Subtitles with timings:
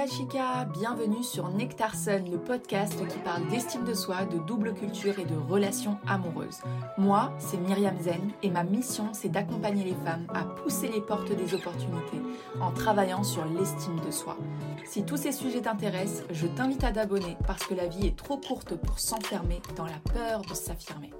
[0.00, 5.18] la chica, bienvenue sur Nectarson, le podcast qui parle d'estime de soi, de double culture
[5.18, 6.62] et de relations amoureuses.
[6.96, 11.30] Moi, c'est Myriam Zen et ma mission, c'est d'accompagner les femmes à pousser les portes
[11.30, 12.22] des opportunités
[12.62, 14.38] en travaillant sur l'estime de soi.
[14.86, 18.38] Si tous ces sujets t'intéressent, je t'invite à t'abonner parce que la vie est trop
[18.38, 21.10] courte pour s'enfermer dans la peur de s'affirmer.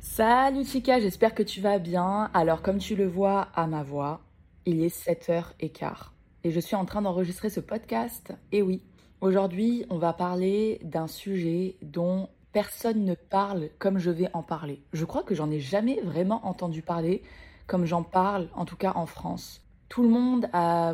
[0.00, 2.32] Salut chica, j'espère que tu vas bien.
[2.34, 4.22] Alors comme tu le vois à ma voix,
[4.64, 6.15] il est 7h15
[6.46, 8.32] et je suis en train d'enregistrer ce podcast.
[8.52, 8.80] Et oui,
[9.20, 14.80] aujourd'hui, on va parler d'un sujet dont personne ne parle comme je vais en parler.
[14.92, 17.24] Je crois que j'en ai jamais vraiment entendu parler
[17.66, 19.60] comme j'en parle, en tout cas en France.
[19.88, 20.48] Tout le monde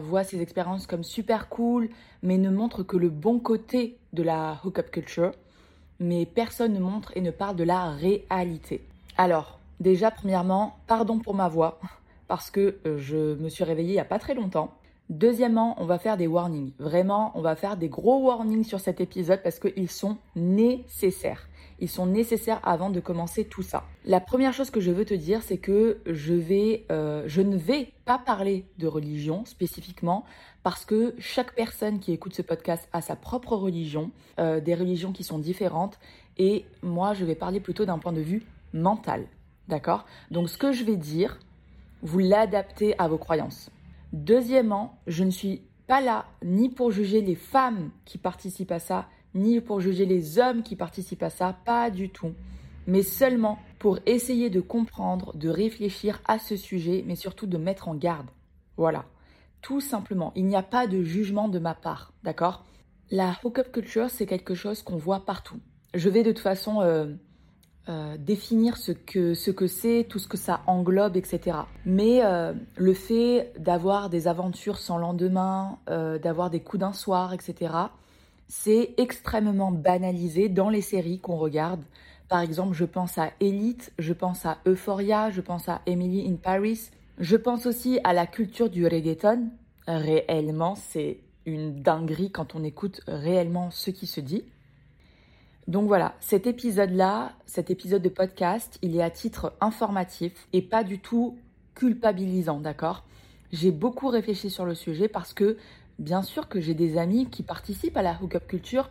[0.05, 1.91] voit ces expériences comme super cool,
[2.23, 5.33] mais ne montre que le bon côté de la hookup culture.
[6.01, 8.87] Mais personne ne montre et ne parle de la réalité.
[9.19, 11.79] Alors, déjà, premièrement, pardon pour ma voix,
[12.27, 14.73] parce que euh, je me suis réveillée il n'y a pas très longtemps.
[15.13, 16.73] Deuxièmement, on va faire des warnings.
[16.79, 21.51] Vraiment, on va faire des gros warnings sur cet épisode parce qu'ils sont nécessaires.
[21.81, 23.85] Ils sont nécessaires avant de commencer tout ça.
[24.07, 27.59] La première chose que je veux te dire, c'est que je vais, euh, je ne
[27.59, 30.25] vais pas parler de religion spécifiquement
[30.63, 35.13] parce que chaque personne qui écoute ce podcast a sa propre religion, euh, des religions
[35.13, 35.99] qui sont différentes,
[36.39, 39.27] et moi, je vais parler plutôt d'un point de vue mental.
[39.69, 40.07] D'accord?
[40.31, 41.39] Donc, ce que je vais dire,
[42.01, 43.71] vous l'adaptez à vos croyances.
[44.13, 49.09] Deuxièmement, je ne suis pas là ni pour juger les femmes qui participent à ça,
[49.35, 52.33] ni pour juger les hommes qui participent à ça, pas du tout.
[52.87, 57.89] Mais seulement pour essayer de comprendre, de réfléchir à ce sujet, mais surtout de mettre
[57.89, 58.29] en garde.
[58.77, 59.07] Voilà.
[59.63, 60.33] Tout simplement.
[60.35, 62.65] Il n'y a pas de jugement de ma part, d'accord?
[63.11, 65.61] La hookup culture, c'est quelque chose qu'on voit partout.
[65.95, 67.15] Je vais de toute façon euh,
[67.89, 71.57] euh, définir ce que ce que c'est, tout ce que ça englobe, etc.
[71.85, 77.33] Mais euh, le fait d'avoir des aventures sans lendemain, euh, d'avoir des coups d'un soir,
[77.33, 77.75] etc.
[78.47, 81.83] C'est extrêmement banalisé dans les séries qu'on regarde.
[82.29, 86.37] Par exemple, je pense à Elite, je pense à Euphoria, je pense à Emily in
[86.37, 86.91] Paris.
[87.19, 89.49] Je pense aussi à la culture du reggaeton.
[89.89, 94.45] Réellement, c'est une dinguerie quand on écoute réellement ce qui se dit.
[95.69, 100.83] Donc voilà, cet épisode-là, cet épisode de podcast, il est à titre informatif et pas
[100.83, 101.39] du tout
[101.75, 103.05] culpabilisant, d'accord?
[103.53, 105.57] J'ai beaucoup réfléchi sur le sujet parce que
[105.99, 108.91] bien sûr que j'ai des amis qui participent à la hookup culture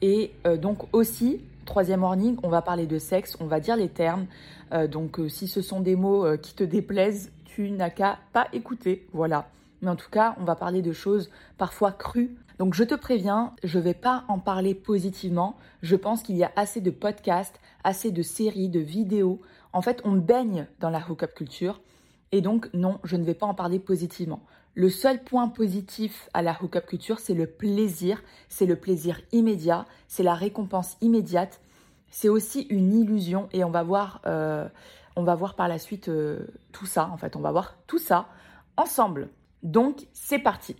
[0.00, 3.88] et euh, donc aussi, troisième warning, on va parler de sexe, on va dire les
[3.88, 4.26] termes.
[4.72, 8.48] Euh, donc euh, si ce sont des mots qui te déplaisent, tu n'as qu'à pas
[8.52, 9.48] écouter, voilà.
[9.82, 13.54] Mais en tout cas, on va parler de choses parfois crues donc je te préviens,
[13.64, 15.56] je ne vais pas en parler positivement.
[15.82, 19.40] Je pense qu'il y a assez de podcasts, assez de séries, de vidéos.
[19.72, 21.80] En fait, on baigne dans la hookup culture.
[22.30, 24.44] Et donc non, je ne vais pas en parler positivement.
[24.74, 29.84] Le seul point positif à la hookup culture, c'est le plaisir, c'est le plaisir immédiat,
[30.06, 31.60] c'est la récompense immédiate.
[32.10, 34.68] C'est aussi une illusion et on va voir, euh,
[35.16, 37.10] on va voir par la suite euh, tout ça.
[37.12, 38.28] En fait, on va voir tout ça
[38.76, 39.30] ensemble.
[39.62, 40.76] Donc c'est parti.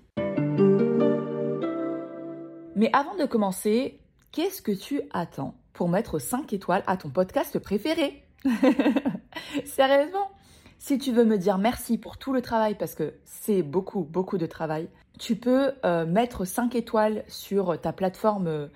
[2.75, 4.01] Mais avant de commencer,
[4.33, 8.25] qu'est-ce que tu attends pour mettre 5 étoiles à ton podcast préféré?
[9.65, 10.31] Sérieusement
[10.79, 14.39] Si tu veux me dire merci pour tout le travail, parce que c'est beaucoup, beaucoup
[14.39, 14.89] de travail,
[15.19, 18.67] tu peux euh, mettre 5 étoiles sur ta plateforme euh,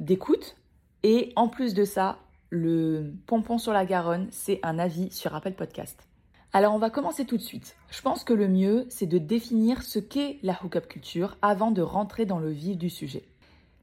[0.00, 0.56] d'écoute.
[1.04, 2.18] Et en plus de ça,
[2.50, 6.08] le pompon sur la Garonne, c'est un avis sur Apple Podcast.
[6.54, 7.76] Alors on va commencer tout de suite.
[7.90, 11.80] Je pense que le mieux, c'est de définir ce qu'est la hookup culture avant de
[11.80, 13.24] rentrer dans le vif du sujet.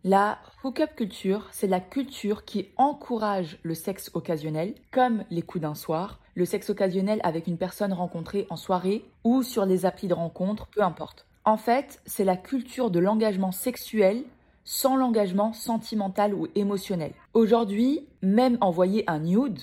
[0.03, 5.73] La hookup culture, c'est la culture qui encourage le sexe occasionnel, comme les coups d'un
[5.73, 10.13] soir, le sexe occasionnel avec une personne rencontrée en soirée ou sur les applis de
[10.13, 11.25] rencontre, peu importe.
[11.45, 14.23] En fait, c'est la culture de l'engagement sexuel
[14.63, 17.13] sans l'engagement sentimental ou émotionnel.
[17.33, 19.59] Aujourd'hui, même envoyer un nude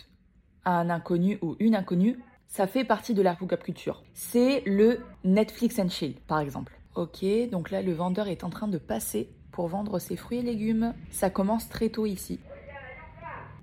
[0.65, 4.03] à un inconnu ou une inconnue, ça fait partie de la hookup culture.
[4.15, 6.78] C'est le Netflix and chill, par exemple.
[6.95, 10.43] Ok, donc là, le vendeur est en train de passer pour vendre ses fruits et
[10.43, 10.95] légumes.
[11.10, 12.39] Ça commence très tôt ici.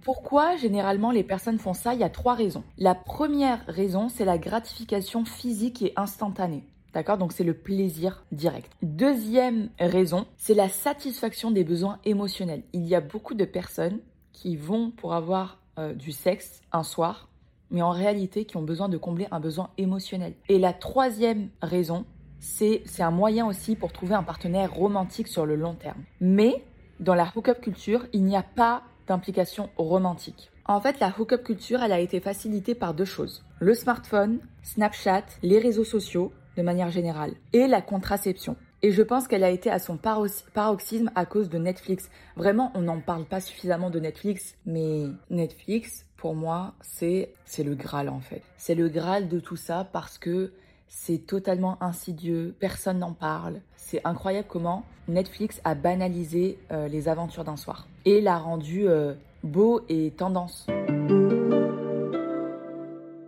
[0.03, 1.93] Pourquoi généralement les personnes font ça?
[1.93, 2.63] Il y a trois raisons.
[2.77, 6.63] La première raison, c'est la gratification physique et instantanée.
[6.93, 7.17] D'accord?
[7.17, 8.71] Donc c'est le plaisir direct.
[8.81, 12.63] Deuxième raison, c'est la satisfaction des besoins émotionnels.
[12.73, 13.99] Il y a beaucoup de personnes
[14.31, 17.29] qui vont pour avoir euh, du sexe un soir,
[17.73, 20.33] mais en réalité qui ont besoin de combler un besoin émotionnel.
[20.47, 22.05] Et la troisième raison,
[22.39, 26.03] c'est un moyen aussi pour trouver un partenaire romantique sur le long terme.
[26.21, 26.63] Mais
[26.99, 30.51] dans la hookup culture, il n'y a pas d'implication romantique.
[30.65, 33.43] En fait, la hookup culture, elle a été facilitée par deux choses.
[33.59, 38.55] Le smartphone, Snapchat, les réseaux sociaux, de manière générale, et la contraception.
[38.81, 42.09] Et je pense qu'elle a été à son paroxysme à cause de Netflix.
[42.35, 47.75] Vraiment, on n'en parle pas suffisamment de Netflix, mais Netflix, pour moi, c'est c'est le
[47.75, 48.43] Graal en fait.
[48.55, 50.53] C'est le Graal de tout ça parce que
[50.87, 53.59] c'est totalement insidieux, personne n'en parle.
[53.75, 59.15] C'est incroyable comment Netflix a banalisé euh, les aventures d'un soir et l'a rendu euh,
[59.43, 60.65] beau et tendance.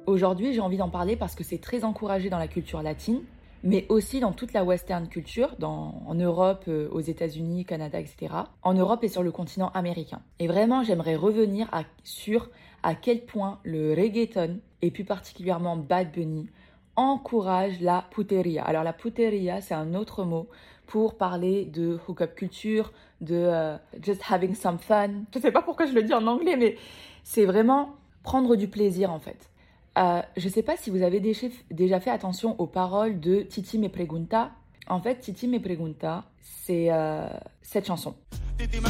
[0.05, 3.23] Aujourd'hui, j'ai envie d'en parler parce que c'est très encouragé dans la culture latine,
[3.61, 8.33] mais aussi dans toute la western culture, en Europe, euh, aux États-Unis, Canada, etc.
[8.61, 10.21] En Europe et sur le continent américain.
[10.39, 11.69] Et vraiment, j'aimerais revenir
[12.05, 12.49] sur
[12.85, 16.47] à quel point le reggaeton, et plus particulièrement Bad Bunny,
[16.95, 18.63] encourage la puteria.
[18.63, 20.47] Alors la puteria, c'est un autre mot
[20.85, 25.09] pour parler de hookup culture, de euh, just having some fun.
[25.33, 26.77] Je ne sais pas pourquoi je le dis en anglais, mais
[27.23, 29.49] c'est vraiment prendre du plaisir en fait.
[29.97, 33.79] Euh, je ne sais pas si vous avez déjà fait attention aux paroles de Titi
[33.79, 34.51] me pregunta.
[34.87, 37.27] En fait, Titi me pregunta, c'est euh,
[37.63, 38.13] cette chanson.
[38.59, 38.89] Titi me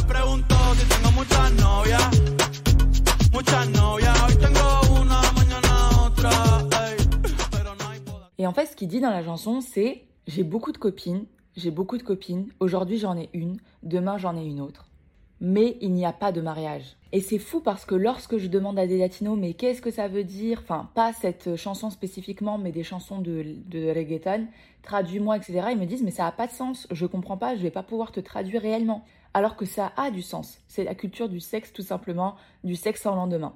[8.37, 11.71] Et en fait, ce qu'il dit dans la chanson, c'est j'ai beaucoup de copines, j'ai
[11.71, 14.84] beaucoup de copines, aujourd'hui j'en ai une, demain j'en ai une autre.
[15.41, 16.95] Mais il n'y a pas de mariage.
[17.11, 20.07] Et c'est fou parce que lorsque je demande à des latinos, mais qu'est-ce que ça
[20.07, 20.59] veut dire?
[20.63, 24.47] Enfin, pas cette chanson spécifiquement, mais des chansons de, reggaeton,
[24.83, 25.67] traduis-moi, etc.
[25.71, 27.83] Ils me disent, mais ça n'a pas de sens, je comprends pas, je vais pas
[27.83, 29.05] pouvoir te traduire réellement.
[29.33, 30.59] Alors que ça a du sens.
[30.67, 33.53] C'est la culture du sexe, tout simplement, du sexe sans lendemain.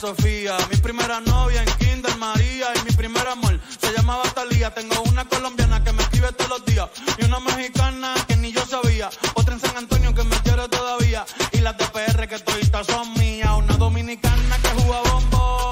[0.00, 0.56] Sofía.
[0.70, 4.72] Mi primera novia en Kinder María y mi primer amor se llamaba Talía.
[4.72, 6.88] Tengo una colombiana que me escribe todos los días
[7.18, 9.10] y una mexicana que ni yo sabía.
[9.34, 13.12] Otra en San Antonio que me quiere todavía y las de PR que todavía son
[13.14, 13.50] mías.
[13.58, 15.70] Una dominicana que juega bombo,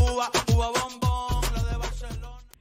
[0.00, 1.01] uva, uva la Barcelona.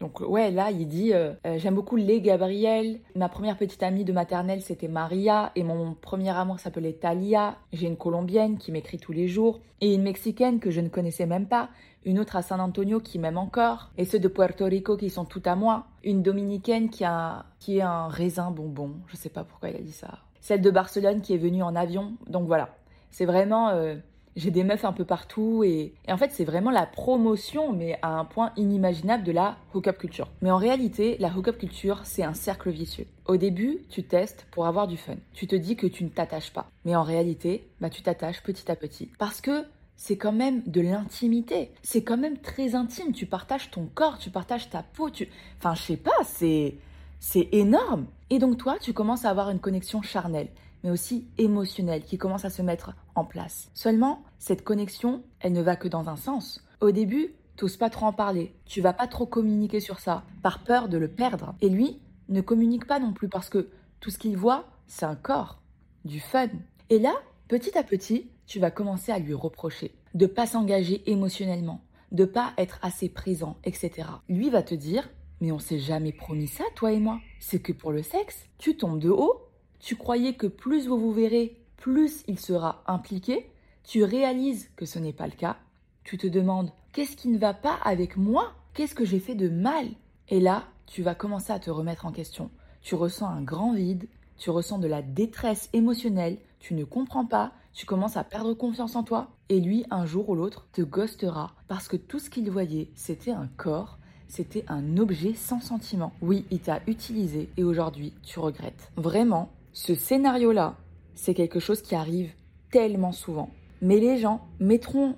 [0.01, 2.99] Donc ouais, là il dit euh, euh, j'aime beaucoup les Gabriel.
[3.15, 5.51] Ma première petite amie de maternelle c'était Maria.
[5.55, 7.55] Et mon premier amour s'appelait Talia.
[7.71, 9.61] J'ai une colombienne qui m'écrit tous les jours.
[9.79, 11.69] Et une mexicaine que je ne connaissais même pas,
[12.03, 15.25] une autre à San Antonio qui m'aime encore, et ceux de Puerto Rico qui sont
[15.25, 19.43] tout à moi, une dominicaine qui a qui est un raisin bonbon, je sais pas
[19.43, 22.75] pourquoi il a dit ça, celle de Barcelone qui est venue en avion, donc voilà,
[23.09, 23.95] c'est vraiment euh,
[24.35, 27.99] j'ai des meufs un peu partout et, et en fait c'est vraiment la promotion mais
[28.01, 30.29] à un point inimaginable de la hookup culture.
[30.41, 33.07] Mais en réalité la hookup culture c'est un cercle vicieux.
[33.25, 35.15] Au début tu testes pour avoir du fun.
[35.33, 36.69] Tu te dis que tu ne t'attaches pas.
[36.85, 39.09] Mais en réalité bah tu t'attaches petit à petit.
[39.17, 41.71] Parce que c'est quand même de l'intimité.
[41.83, 43.13] C'est quand même très intime.
[43.13, 45.09] Tu partages ton corps, tu partages ta peau.
[45.09, 45.27] Tu...
[45.59, 46.75] Enfin je sais pas, c'est...
[47.23, 48.07] C'est énorme.
[48.31, 50.47] Et donc toi, tu commences à avoir une connexion charnelle
[50.83, 53.69] mais aussi émotionnelle qui commence à se mettre en place.
[53.73, 56.63] Seulement, cette connexion, elle ne va que dans un sens.
[56.79, 60.63] Au début, t'oses pas trop en parler, tu vas pas trop communiquer sur ça, par
[60.63, 61.53] peur de le perdre.
[61.61, 61.99] Et lui
[62.29, 63.69] ne communique pas non plus parce que
[63.99, 65.61] tout ce qu'il voit, c'est un corps,
[66.05, 66.49] du fun.
[66.89, 67.13] Et là,
[67.47, 71.81] petit à petit, tu vas commencer à lui reprocher de pas s'engager émotionnellement,
[72.11, 74.07] de pas être assez présent, etc.
[74.27, 77.19] Lui va te dire, mais on s'est jamais promis ça, toi et moi.
[77.39, 79.41] C'est que pour le sexe, tu tombes de haut
[79.81, 83.49] tu croyais que plus vous vous verrez, plus il sera impliqué,
[83.83, 85.57] tu réalises que ce n'est pas le cas,
[86.03, 88.53] tu te demandes qu'est-ce qui ne va pas avec moi?
[88.73, 89.87] Qu'est-ce que j'ai fait de mal?
[90.29, 92.51] Et là, tu vas commencer à te remettre en question.
[92.81, 97.51] Tu ressens un grand vide, tu ressens de la détresse émotionnelle, tu ne comprends pas,
[97.73, 101.53] tu commences à perdre confiance en toi, et lui, un jour ou l'autre, te ghostera
[101.67, 106.13] parce que tout ce qu'il voyait, c'était un corps, c'était un objet sans sentiment.
[106.21, 108.91] Oui, il t'a utilisé et aujourd'hui, tu regrettes.
[108.95, 110.77] Vraiment, ce scénario-là,
[111.15, 112.31] c'est quelque chose qui arrive
[112.71, 113.49] tellement souvent.
[113.81, 115.15] Mais les gens mettront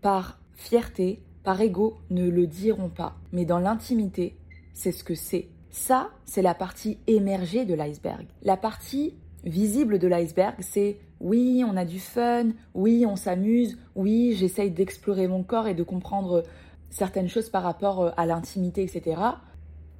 [0.00, 3.16] par fierté, par ego, ne le diront pas.
[3.32, 4.36] Mais dans l'intimité,
[4.74, 5.48] c'est ce que c'est.
[5.70, 8.26] Ça, c'est la partie émergée de l'iceberg.
[8.42, 9.14] La partie
[9.44, 15.26] visible de l'iceberg, c'est oui, on a du fun, oui, on s'amuse, oui, j'essaye d'explorer
[15.26, 16.44] mon corps et de comprendre
[16.90, 19.20] certaines choses par rapport euh, à l'intimité, etc.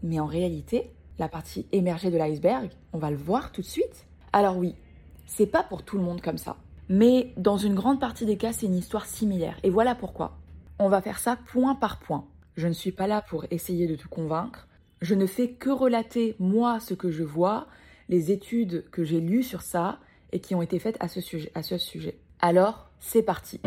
[0.03, 4.07] Mais en réalité, la partie émergée de l'iceberg, on va le voir tout de suite.
[4.33, 4.75] Alors oui,
[5.27, 6.57] c'est pas pour tout le monde comme ça.
[6.89, 9.59] Mais dans une grande partie des cas, c'est une histoire similaire.
[9.63, 10.39] Et voilà pourquoi.
[10.79, 12.25] On va faire ça point par point.
[12.57, 14.69] Je ne suis pas là pour essayer de te convaincre.
[15.01, 17.67] Je ne fais que relater moi ce que je vois,
[18.09, 19.99] les études que j'ai lues sur ça
[20.33, 21.21] et qui ont été faites à ce.
[21.55, 22.19] À ce sujet.
[22.41, 23.61] Alors, c'est parti.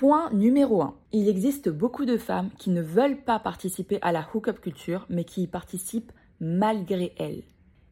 [0.00, 0.94] Point numéro 1.
[1.12, 5.24] Il existe beaucoup de femmes qui ne veulent pas participer à la hookup culture, mais
[5.24, 7.42] qui y participent malgré elles.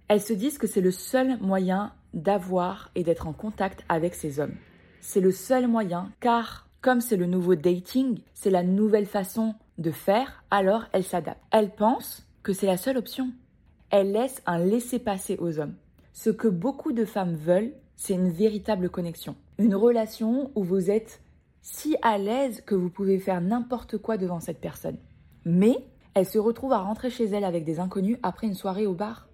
[0.08, 4.40] Elles se disent que c'est le seul moyen d'avoir et d'être en contact avec ces
[4.40, 4.54] hommes.
[5.02, 9.90] C'est le seul moyen car comme c'est le nouveau dating, c'est la nouvelle façon de
[9.90, 11.42] faire, alors elle s'adapte.
[11.50, 13.32] Elle pense que c'est la seule option.
[13.90, 15.74] Elle laisse un laisser-passer aux hommes.
[16.14, 19.36] Ce que beaucoup de femmes veulent, c'est une véritable connexion.
[19.58, 21.20] Une relation où vous êtes
[21.62, 24.98] si à l'aise que vous pouvez faire n'importe quoi devant cette personne.
[25.44, 25.76] Mais
[26.14, 29.28] elle se retrouve à rentrer chez elle avec des inconnus après une soirée au bar.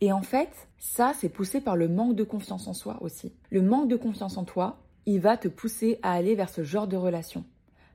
[0.00, 3.32] Et en fait, ça, c'est poussé par le manque de confiance en soi aussi.
[3.50, 6.88] Le manque de confiance en toi, il va te pousser à aller vers ce genre
[6.88, 7.44] de relation.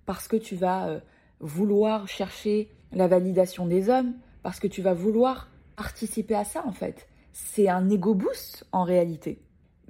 [0.06, 1.00] Parce que tu vas euh,
[1.40, 6.72] vouloir chercher la validation des hommes, parce que tu vas vouloir participer à ça en
[6.72, 7.08] fait.
[7.34, 9.42] C'est un ego boost en réalité.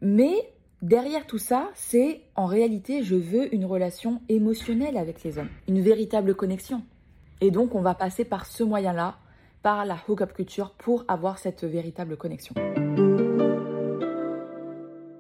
[0.02, 5.50] Mais derrière tout ça, c'est en réalité, je veux une relation émotionnelle avec les hommes,
[5.68, 6.84] une véritable connexion.
[7.42, 9.18] Et donc, on va passer par ce moyen-là,
[9.62, 12.56] par la hookup culture, pour avoir cette véritable connexion.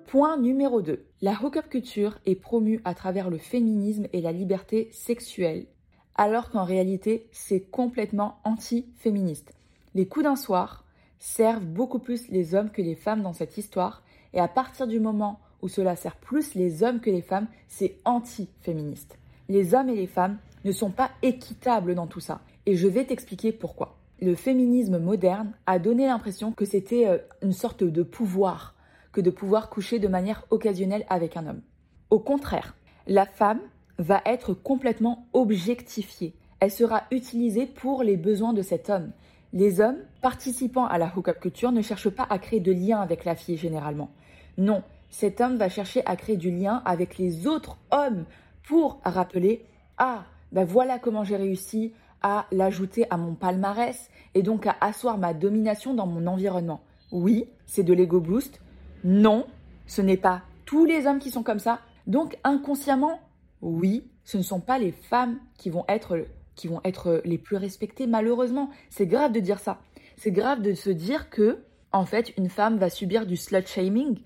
[0.07, 1.05] Point numéro 2.
[1.21, 5.67] La hookup culture est promue à travers le féminisme et la liberté sexuelle,
[6.15, 9.53] alors qu'en réalité, c'est complètement anti-féministe.
[9.93, 10.83] Les coups d'un soir
[11.19, 14.99] servent beaucoup plus les hommes que les femmes dans cette histoire, et à partir du
[14.99, 19.17] moment où cela sert plus les hommes que les femmes, c'est anti-féministe.
[19.47, 23.05] Les hommes et les femmes ne sont pas équitables dans tout ça, et je vais
[23.05, 23.97] t'expliquer pourquoi.
[24.21, 28.75] Le féminisme moderne a donné l'impression que c'était euh, une sorte de pouvoir,
[29.11, 31.61] que de pouvoir coucher de manière occasionnelle avec un homme.
[32.09, 32.75] Au contraire,
[33.07, 33.61] la femme
[33.97, 36.33] va être complètement objectifiée.
[36.59, 39.11] Elle sera utilisée pour les besoins de cet homme.
[39.53, 43.25] Les hommes participant à la hookup culture ne cherchent pas à créer de lien avec
[43.25, 44.11] la fille généralement.
[44.57, 48.25] Non, cet homme va chercher à créer du lien avec les autres hommes
[48.63, 49.65] pour rappeler
[49.97, 55.17] Ah, ben voilà comment j'ai réussi à l'ajouter à mon palmarès et donc à asseoir
[55.17, 56.81] ma domination dans mon environnement.
[57.11, 58.61] Oui, c'est de l'ego boost,
[59.03, 59.47] non,
[59.87, 61.79] ce n'est pas tous les hommes qui sont comme ça.
[62.05, 63.19] Donc inconsciemment,
[63.61, 66.25] oui, ce ne sont pas les femmes qui vont être
[66.55, 68.69] qui vont être les plus respectées malheureusement.
[68.89, 69.79] C'est grave de dire ça.
[70.17, 71.59] C'est grave de se dire que
[71.91, 74.19] en fait une femme va subir du slut shaming.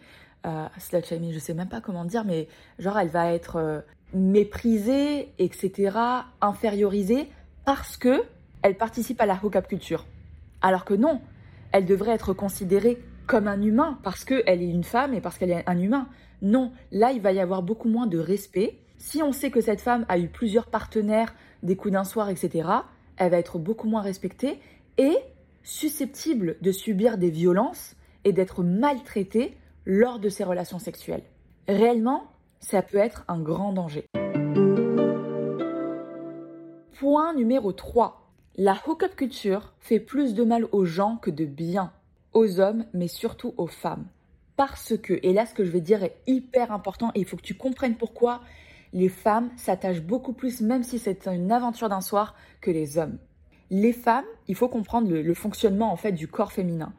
[0.46, 2.48] Euh, slut je sais même pas comment dire, mais
[2.78, 3.80] genre elle va être euh,
[4.14, 5.98] méprisée, etc.,
[6.42, 7.30] infériorisée
[7.66, 8.24] parce que
[8.62, 10.06] elle participe à la hookup culture.
[10.62, 11.22] Alors que non,
[11.72, 15.52] elle devrait être considérée comme un humain parce qu'elle est une femme et parce qu'elle
[15.52, 16.08] est un humain.
[16.42, 18.78] Non, là, il va y avoir beaucoup moins de respect.
[18.98, 22.70] Si on sait que cette femme a eu plusieurs partenaires, des coups d'un soir, etc.,
[23.18, 24.60] elle va être beaucoup moins respectée
[24.98, 25.16] et
[25.64, 27.96] susceptible de subir des violences
[28.26, 31.24] et d'être maltraitée lors de ses relations sexuelles.
[31.68, 32.26] Réellement,
[32.60, 34.06] ça peut être un grand danger.
[37.00, 38.30] Point numéro 3.
[38.56, 41.92] La hookup culture fait plus de mal aux gens que de bien
[42.34, 44.06] aux hommes, mais surtout aux femmes.
[44.56, 47.38] Parce que, et là ce que je vais dire est hyper important et il faut
[47.38, 48.42] que tu comprennes pourquoi
[48.94, 53.18] les femmes s'attachent beaucoup plus, même si c'est une aventure d'un soir, que les hommes.
[53.72, 56.94] Les femmes, il faut comprendre le, fonctionnement en fait du corps féminin.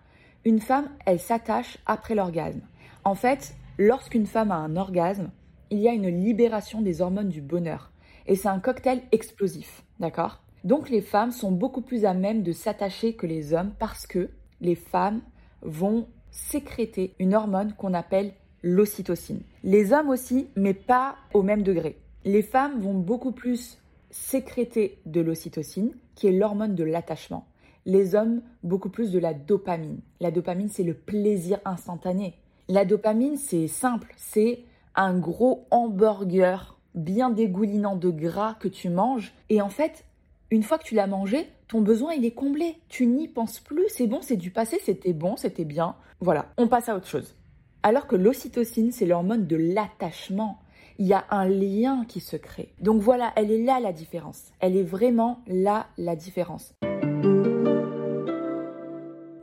[0.44, 2.60] Une femme, elle s'attache après l'orgasme.
[3.04, 5.30] En fait, lorsqu'une femme a un orgasme,
[5.70, 7.92] il y a une libération des hormones du bonheur.
[8.26, 10.42] Et c'est un cocktail explosif, d'accord?
[10.64, 14.30] Donc les femmes sont beaucoup plus à même de s'attacher que les hommes parce que
[14.62, 15.20] les femmes
[15.60, 18.32] vont sécréter une hormone qu'on appelle
[18.62, 19.42] l'ocytocine.
[19.62, 21.98] Les hommes aussi, mais pas au même degré.
[22.24, 27.46] Les femmes vont beaucoup plus sécréter de l'ocytocine, qui est l'hormone de l'attachement.
[27.84, 30.00] Les hommes, beaucoup plus de la dopamine.
[30.20, 32.38] La dopamine, c'est le plaisir instantané.
[32.68, 34.60] La dopamine, c'est simple, c'est
[34.94, 39.34] un gros hamburger bien dégoulinant de gras que tu manges.
[39.50, 40.04] Et en fait,
[40.50, 42.76] une fois que tu l'as mangé, ton besoin il est comblé.
[42.88, 45.96] Tu n'y penses plus, c'est bon, c'est du passé, c'était bon, c'était bien.
[46.20, 47.34] Voilà, on passe à autre chose.
[47.82, 50.58] Alors que l'ocytocine, c'est l'hormone de l'attachement.
[50.98, 52.72] Il y a un lien qui se crée.
[52.80, 54.52] Donc voilà, elle est là la différence.
[54.60, 56.72] Elle est vraiment là la différence.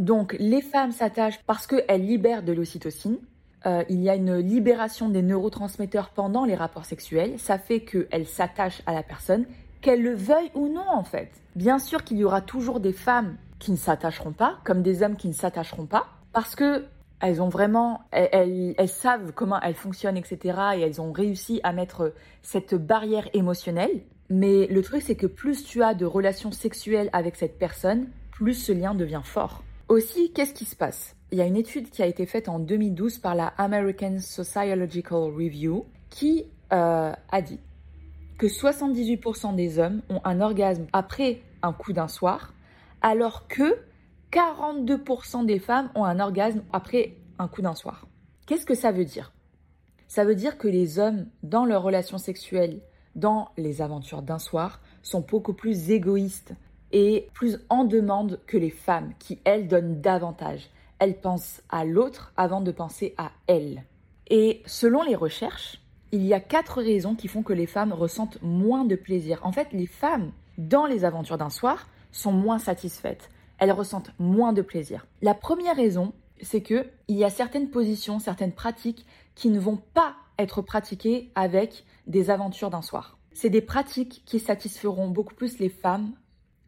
[0.01, 3.19] Donc les femmes s'attachent parce qu'elles libèrent de l'ocytocine.
[3.67, 7.37] Euh, il y a une libération des neurotransmetteurs pendant les rapports sexuels.
[7.37, 9.45] Ça fait qu'elles s'attachent à la personne
[9.81, 11.29] qu'elles le veuillent ou non en fait.
[11.55, 15.15] Bien sûr qu'il y aura toujours des femmes qui ne s'attacheront pas, comme des hommes
[15.15, 16.85] qui ne s'attacheront pas, parce que
[17.19, 20.57] elles ont vraiment, elles, savent comment elles fonctionnent, etc.
[20.75, 24.01] Et elles ont réussi à mettre cette barrière émotionnelle.
[24.31, 28.55] Mais le truc, c'est que plus tu as de relations sexuelles avec cette personne, plus
[28.55, 29.61] ce lien devient fort.
[29.91, 31.17] Aussi, qu'est-ce qui se passe?
[31.33, 35.23] Il y a une étude qui a été faite en 2012 par la American Sociological
[35.35, 37.59] Review qui euh, a dit
[38.37, 42.53] que 78% des hommes ont un orgasme après un coup d'un soir,
[43.01, 43.79] alors que
[44.31, 48.07] 42% des femmes ont un orgasme après un coup d'un soir.
[48.45, 49.33] Qu'est-ce que ça veut dire?
[50.07, 52.79] Ça veut dire que les hommes, dans leur relation sexuelle,
[53.15, 56.53] dans les aventures d'un soir sont beaucoup plus égoïstes
[56.91, 60.69] et plus en demande que les femmes qui, elles, donnent davantage.
[60.99, 63.83] Elles pensent à l'autre avant de penser à elles.
[64.27, 65.81] Et selon les recherches,
[66.11, 69.39] il y a quatre raisons qui font que les femmes ressentent moins de plaisir.
[69.43, 73.29] En fait, les femmes, dans les aventures d'un soir, sont moins satisfaites.
[73.57, 75.07] Elles ressentent moins de plaisir.
[75.21, 79.05] La première raison, c'est que il y a certaines positions, certaines pratiques
[79.35, 83.17] qui ne vont pas être pratiquées avec des aventures d'un soir.
[83.33, 86.11] C'est des pratiques qui satisferont beaucoup plus les femmes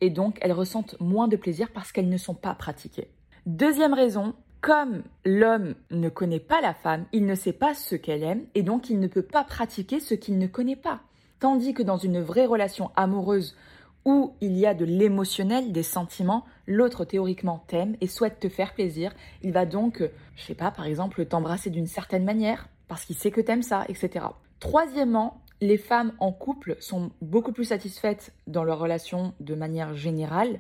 [0.04, 3.08] et donc elles ressentent moins de plaisir parce qu'elles ne sont pas pratiquées.
[3.46, 8.22] Deuxième raison, comme l'homme ne connaît pas la femme, il ne sait pas ce qu'elle
[8.22, 11.00] aime et donc il ne peut pas pratiquer ce qu'il ne connaît pas.
[11.40, 13.56] Tandis que dans une vraie relation amoureuse
[14.04, 18.74] où il y a de l'émotionnel, des sentiments, l'autre théoriquement t'aime et souhaite te faire
[18.74, 20.04] plaisir, il va donc,
[20.36, 23.86] je sais pas, par exemple, t'embrasser d'une certaine manière parce qu'il sait que t'aimes ça,
[23.88, 24.26] etc.
[24.60, 30.60] Troisièmement, les femmes en couple sont beaucoup plus satisfaites dans leur relation de manière générale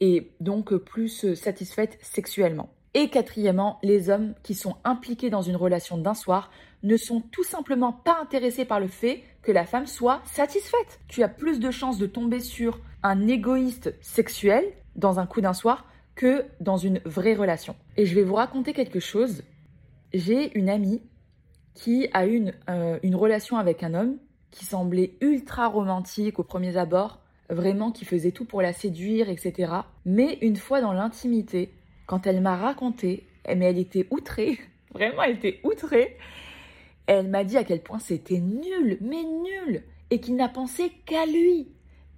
[0.00, 2.68] et donc plus satisfaites sexuellement.
[2.92, 6.50] Et quatrièmement, les hommes qui sont impliqués dans une relation d'un soir
[6.82, 11.00] ne sont tout simplement pas intéressés par le fait que la femme soit satisfaite.
[11.08, 14.66] Tu as plus de chances de tomber sur un égoïste sexuel
[14.96, 17.74] dans un coup d'un soir que dans une vraie relation.
[17.96, 19.44] Et je vais vous raconter quelque chose.
[20.12, 21.00] J'ai une amie
[21.72, 24.18] qui a euh, une relation avec un homme
[24.52, 27.18] qui semblait ultra romantique au premier abord,
[27.50, 29.72] vraiment qui faisait tout pour la séduire, etc.
[30.06, 31.72] Mais une fois dans l'intimité,
[32.06, 34.60] quand elle m'a raconté, eh, mais elle était outrée,
[34.94, 36.16] vraiment elle était outrée,
[37.06, 41.26] elle m'a dit à quel point c'était nul, mais nul, et qu'il n'a pensé qu'à
[41.26, 41.68] lui,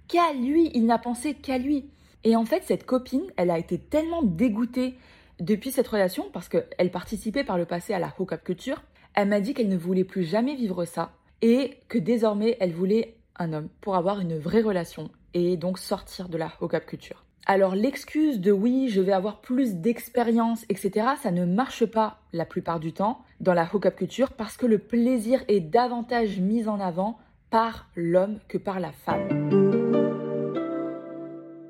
[0.07, 1.89] qu'à lui, il n'a pensé qu'à lui.
[2.23, 4.95] Et en fait, cette copine, elle a été tellement dégoûtée
[5.39, 9.39] depuis cette relation, parce qu'elle participait par le passé à la hookup culture, elle m'a
[9.39, 13.69] dit qu'elle ne voulait plus jamais vivre ça, et que désormais, elle voulait un homme
[13.81, 17.25] pour avoir une vraie relation, et donc sortir de la hookup culture.
[17.45, 22.45] Alors l'excuse de oui, je vais avoir plus d'expérience, etc., ça ne marche pas la
[22.45, 26.79] plupart du temps dans la hookup culture parce que le plaisir est davantage mis en
[26.79, 27.19] avant
[27.51, 29.27] par l'homme que par la femme.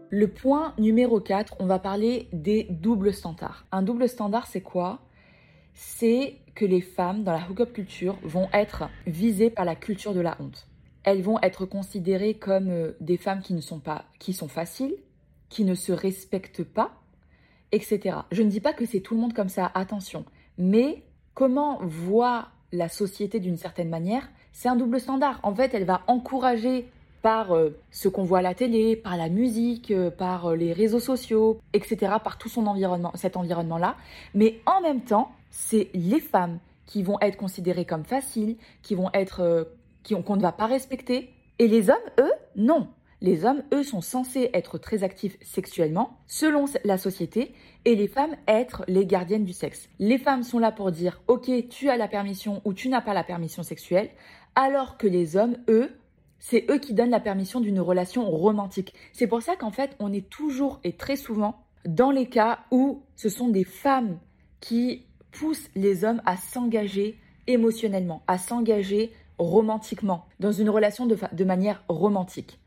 [0.09, 3.65] Le point numéro 4, on va parler des doubles standards.
[3.73, 5.01] Un double standard, c'est quoi?
[5.75, 10.21] C'est que les femmes dans la hookup culture vont être visées par la culture de
[10.21, 10.67] la honte.
[11.03, 14.95] Elles vont être considérées comme euh, des femmes qui ne sont pas qui sont faciles,
[15.49, 17.03] qui ne se respectent pas,
[17.71, 18.17] etc.
[18.31, 20.25] Je ne dis pas que c'est tout le monde comme ça, attention.
[20.57, 25.39] Mais comment voit la société d'une certaine manière, c'est un double standard.
[25.43, 26.89] En fait, elle va encourager
[27.25, 30.73] par euh, ce qu'on voit à la télé, par la musique, euh, par euh, les
[30.73, 33.95] réseaux sociaux, etc., par tout son environnement, cet environnement-là.
[34.35, 39.09] Mais en même temps, c'est les femmes qui vont être considérées comme faciles, qui vont
[39.15, 39.67] être,
[40.07, 41.31] qu'on ne va pas respecter.
[41.57, 42.89] Et les hommes, eux, non.
[43.21, 48.35] Les hommes, eux, sont censés être très actifs sexuellement, selon la société, et les femmes
[48.47, 49.89] être les gardiennes du sexe.
[49.97, 53.15] Les femmes sont là pour dire, ok, tu as la permission ou tu n'as pas
[53.15, 54.11] la permission sexuelle,
[54.53, 55.89] alors que les hommes, eux,
[56.39, 58.93] c'est eux qui donnent la permission d'une relation romantique.
[59.13, 63.03] C'est pour ça qu'en fait, on est toujours et très souvent dans les cas où
[63.15, 64.19] ce sont des femmes
[64.59, 71.43] qui poussent les hommes à s'engager émotionnellement, à s'engager romantiquement, dans une relation de, de
[71.43, 72.59] manière romantique.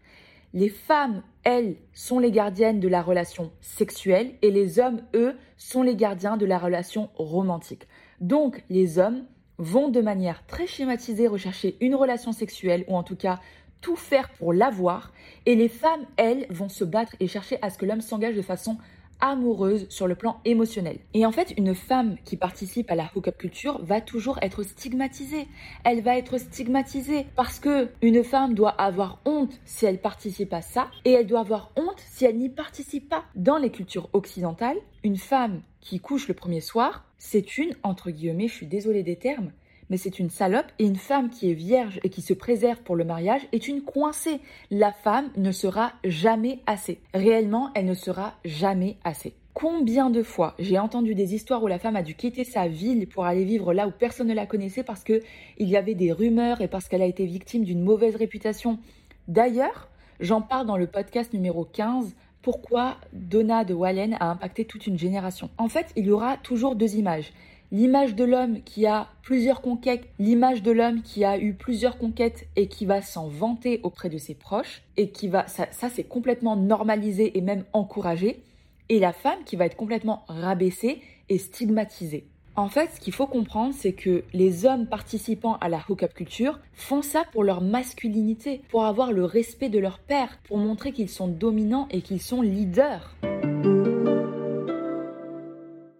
[0.54, 5.82] Les femmes, elles, sont les gardiennes de la relation sexuelle et les hommes, eux, sont
[5.82, 7.86] les gardiens de la relation romantique.
[8.20, 9.24] Donc, les hommes
[9.58, 13.40] vont de manière très schématisée rechercher une relation sexuelle ou en tout cas
[13.80, 15.12] tout faire pour l'avoir
[15.46, 18.42] et les femmes, elles, vont se battre et chercher à ce que l'homme s'engage de
[18.42, 18.76] façon
[19.20, 20.98] amoureuse sur le plan émotionnel.
[21.14, 25.48] Et en fait, une femme qui participe à la hookup culture va toujours être stigmatisée.
[25.84, 30.62] Elle va être stigmatisée parce que une femme doit avoir honte si elle participe à
[30.62, 33.24] ça et elle doit avoir honte si elle n'y participe pas.
[33.34, 38.48] Dans les cultures occidentales, une femme qui couche le premier soir, c'est une, entre guillemets,
[38.48, 39.50] je suis désolée des termes,
[39.90, 42.96] mais c'est une salope et une femme qui est vierge et qui se préserve pour
[42.96, 44.40] le mariage est une coincée.
[44.70, 47.00] La femme ne sera jamais assez.
[47.14, 49.34] Réellement, elle ne sera jamais assez.
[49.54, 53.08] Combien de fois j'ai entendu des histoires où la femme a dû quitter sa ville
[53.08, 55.20] pour aller vivre là où personne ne la connaissait parce que
[55.58, 58.78] il y avait des rumeurs et parce qu'elle a été victime d'une mauvaise réputation.
[59.26, 59.88] D'ailleurs,
[60.20, 64.98] j'en parle dans le podcast numéro 15 pourquoi Donna de Wallen a impacté toute une
[64.98, 65.50] génération.
[65.58, 67.32] En fait, il y aura toujours deux images
[67.70, 72.48] l'image de l'homme qui a plusieurs conquêtes, l'image de l'homme qui a eu plusieurs conquêtes
[72.56, 76.56] et qui va s'en vanter auprès de ses proches et qui va ça, c'est complètement
[76.56, 78.42] normalisé et même encouragé
[78.88, 82.26] et la femme qui va être complètement rabaissée et stigmatisée.
[82.58, 86.58] En fait, ce qu'il faut comprendre, c'est que les hommes participant à la hookup culture
[86.72, 91.08] font ça pour leur masculinité, pour avoir le respect de leur père, pour montrer qu'ils
[91.08, 93.14] sont dominants et qu'ils sont leaders.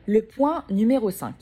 [0.06, 1.32] Le point numéro 5.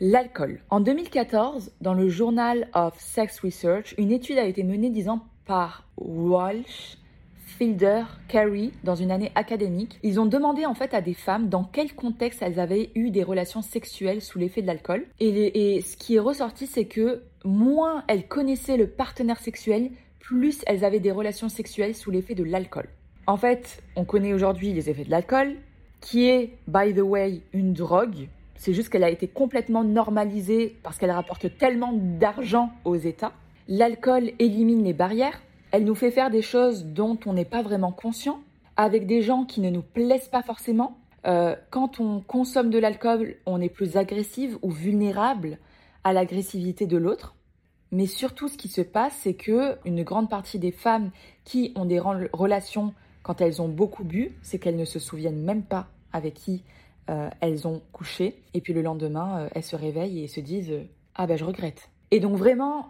[0.00, 0.62] L'alcool.
[0.70, 5.86] En 2014, dans le Journal of Sex Research, une étude a été menée disant par
[5.98, 6.96] Walsh,
[7.58, 9.98] Fielder, Carey dans une année académique.
[10.02, 13.22] Ils ont demandé en fait à des femmes dans quel contexte elles avaient eu des
[13.22, 15.04] relations sexuelles sous l'effet de l'alcool.
[15.20, 20.84] Et, ce qui est ressorti, c'est que moins elles connaissaient le partenaire sexuel, plus elles
[20.84, 22.88] avaient des relations sexuelles sous l'effet de l'alcool.
[23.26, 25.56] En fait, on connaît aujourd'hui les effets de l'alcool,
[26.00, 28.28] qui est, by the way, une drogue.
[28.56, 33.32] C'est juste qu'elle a été complètement normalisée parce qu'elle rapporte tellement d'argent aux États.
[33.68, 35.40] L'alcool élimine les barrières,
[35.72, 38.40] elle nous fait faire des choses dont on n'est pas vraiment conscient,
[38.76, 40.98] avec des gens qui ne nous plaisent pas forcément.
[41.26, 45.58] Euh, quand on consomme de l'alcool, on est plus agressive ou vulnérable
[46.04, 47.34] à l'agressivité de l'autre.
[47.90, 51.10] Mais surtout, ce qui se passe, c'est que une grande partie des femmes
[51.44, 55.62] qui ont des relations quand elles ont beaucoup bu, c'est qu'elles ne se souviennent même
[55.62, 56.64] pas avec qui
[57.08, 58.42] euh, elles ont couché.
[58.54, 60.72] Et puis le lendemain, euh, elles se réveillent et se disent
[61.14, 61.90] Ah ben je regrette.
[62.10, 62.88] Et donc vraiment,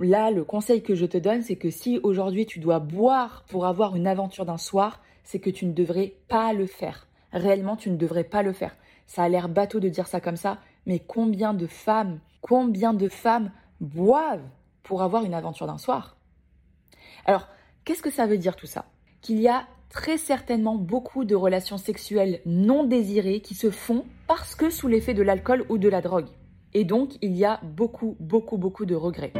[0.00, 3.66] Là, le conseil que je te donne, c'est que si aujourd'hui tu dois boire pour
[3.66, 7.08] avoir une aventure d'un soir, c'est que tu ne devrais pas le faire.
[7.32, 8.76] Réellement, tu ne devrais pas le faire.
[9.06, 13.08] Ça a l'air bateau de dire ça comme ça, mais combien de femmes, combien de
[13.08, 14.48] femmes boivent
[14.84, 16.16] pour avoir une aventure d'un soir?
[17.26, 17.48] Alors,
[17.84, 18.86] qu'est-ce que ça veut dire tout ça?
[19.20, 24.54] Qu'il y a très certainement beaucoup de relations sexuelles non désirées qui se font parce
[24.54, 26.28] que sous l'effet de l'alcool ou de la drogue.
[26.74, 29.32] Et donc, il y a beaucoup, beaucoup, beaucoup de regrets.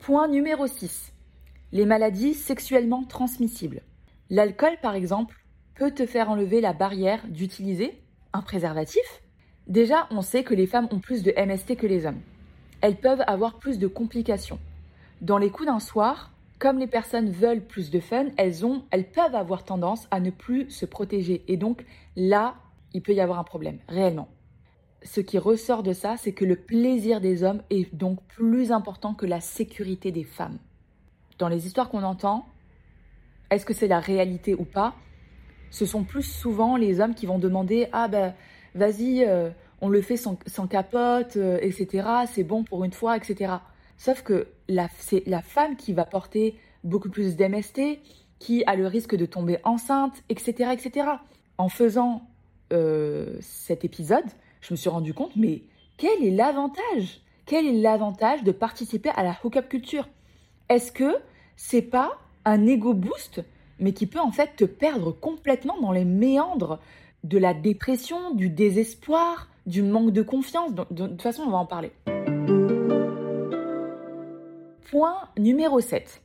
[0.00, 1.12] Point numéro 6.
[1.70, 3.82] Les maladies sexuellement transmissibles.
[4.30, 5.36] L'alcool, par exemple,
[5.76, 9.22] peut te faire enlever la barrière d'utiliser un préservatif.
[9.68, 12.20] Déjà, on sait que les femmes ont plus de MST que les hommes.
[12.80, 14.58] Elles peuvent avoir plus de complications.
[15.20, 19.08] Dans les coups d'un soir, comme les personnes veulent plus de fun, elles, ont, elles
[19.08, 21.44] peuvent avoir tendance à ne plus se protéger.
[21.46, 21.84] Et donc
[22.16, 22.56] là,
[22.92, 24.28] il peut y avoir un problème, réellement
[25.02, 29.14] ce qui ressort de ça, c'est que le plaisir des hommes est donc plus important
[29.14, 30.58] que la sécurité des femmes.
[31.38, 32.46] Dans les histoires qu'on entend,
[33.50, 34.94] est-ce que c'est la réalité ou pas
[35.70, 38.34] Ce sont plus souvent les hommes qui vont demander Ah ben,
[38.74, 40.36] vas-y, euh, on le fait sans,
[40.68, 42.08] capote, euh, etc.
[42.32, 43.54] C'est bon pour une fois, etc.
[43.96, 44.48] Sauf que
[44.98, 48.00] c'est la femme qui va porter beaucoup plus d'MST,
[48.38, 50.70] qui a le risque de tomber enceinte, etc.
[50.72, 51.08] etc.
[51.56, 52.22] En faisant
[52.72, 54.24] euh, cet épisode,
[54.60, 55.62] je me suis rendu compte, mais
[55.96, 60.08] quel est l'avantage Quel est l'avantage de participer à la hookup culture?
[60.68, 61.16] Est-ce que
[61.56, 63.42] c'est pas un ego boost,
[63.78, 66.78] mais qui peut en fait te perdre complètement dans les méandres
[67.24, 70.72] de la dépression, du désespoir, du manque de confiance?
[70.72, 71.92] De, de toute façon, on va en parler.
[74.90, 76.22] Point numéro 7.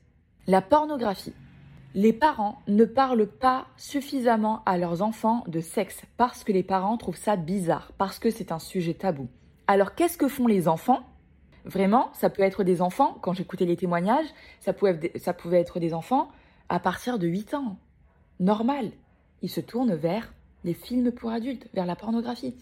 [0.47, 1.33] La pornographie
[1.95, 6.97] les parents ne parlent pas suffisamment à leurs enfants de sexe parce que les parents
[6.97, 9.27] trouvent ça bizarre, parce que c'est un sujet tabou.
[9.67, 11.03] Alors qu'est-ce que font les enfants?
[11.65, 14.25] Vraiment, ça peut être des enfants, quand j'écoutais les témoignages,
[14.59, 14.99] ça pouvait,
[15.53, 16.27] être des enfants
[16.67, 17.77] à partir de 8 ans.
[18.39, 18.91] Normal.
[19.41, 22.55] Ils se tournent vers les films pour adultes, vers la pornographie.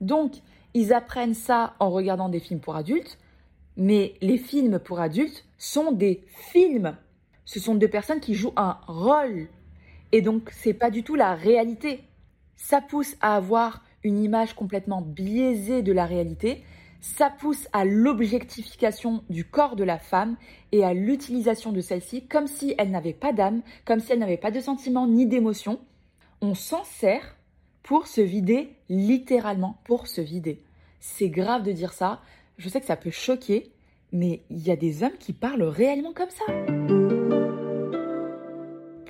[0.00, 0.36] Donc,
[0.74, 3.18] ils apprennent ça en regardant des films pour adultes,
[3.76, 6.96] mais les films pour adultes sont des films
[7.48, 9.48] ce sont deux personnes qui jouent un rôle.
[10.12, 12.04] Et donc, c'est pas du tout la réalité.
[12.56, 16.62] Ça pousse à avoir une image complètement biaisée de la réalité.
[17.00, 20.36] Ça pousse à l'objectification du corps de la femme
[20.72, 24.36] et à l'utilisation de celle-ci comme si elle n'avait pas d'âme, comme si elle n'avait
[24.36, 25.80] pas de sentiments ni d'émotions.
[26.42, 27.34] On s'en sert
[27.82, 30.62] pour se vider, littéralement pour se vider.
[31.00, 32.20] C'est grave de dire ça.
[32.58, 33.72] Je sais que ça peut choquer,
[34.12, 37.07] mais il y a des hommes qui parlent réellement comme ça.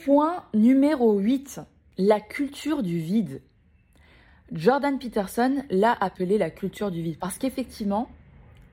[0.05, 1.61] Point numéro 8,
[1.99, 3.43] la culture du vide.
[4.53, 8.09] Jordan Peterson l'a appelé la culture du vide parce qu'effectivement,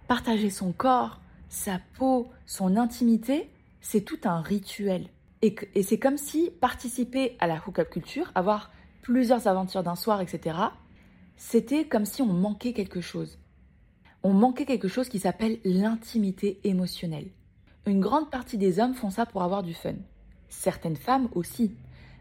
[0.08, 3.50] partager son corps, sa peau, son intimité,
[3.82, 5.08] c'est tout un rituel.
[5.42, 10.22] Et, et c'est comme si participer à la hookup culture, avoir plusieurs aventures d'un soir,
[10.22, 10.56] etc.,
[11.38, 13.40] c'était comme si on manquait quelque chose.
[14.22, 17.32] On manquait quelque chose qui s'appelle l'intimité émotionnelle.
[17.88, 19.96] Une grande partie des hommes font ça pour avoir du fun.
[20.60, 21.76] Certaines femmes aussi.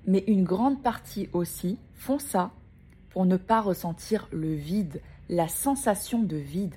[0.06, 2.52] Mais une grande partie aussi font ça
[3.10, 6.74] pour ne pas ressentir le vide, la sensation de vide.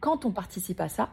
[0.00, 1.10] Quand on participe à ça,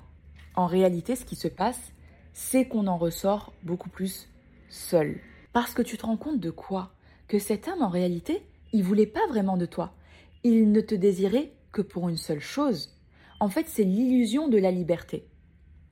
[0.56, 1.92] en réalité, ce qui se passe,
[2.34, 4.30] c'est qu'on en ressort beaucoup plus
[4.70, 5.20] seul.
[5.52, 6.94] Parce que tu te rends compte de quoi?
[7.28, 9.94] Que cet homme, en réalité, il voulait pas vraiment de toi.
[10.44, 12.96] il ne te désirait que pour une seule chose.
[13.40, 15.28] En fait, c'est l'illusion de la liberté.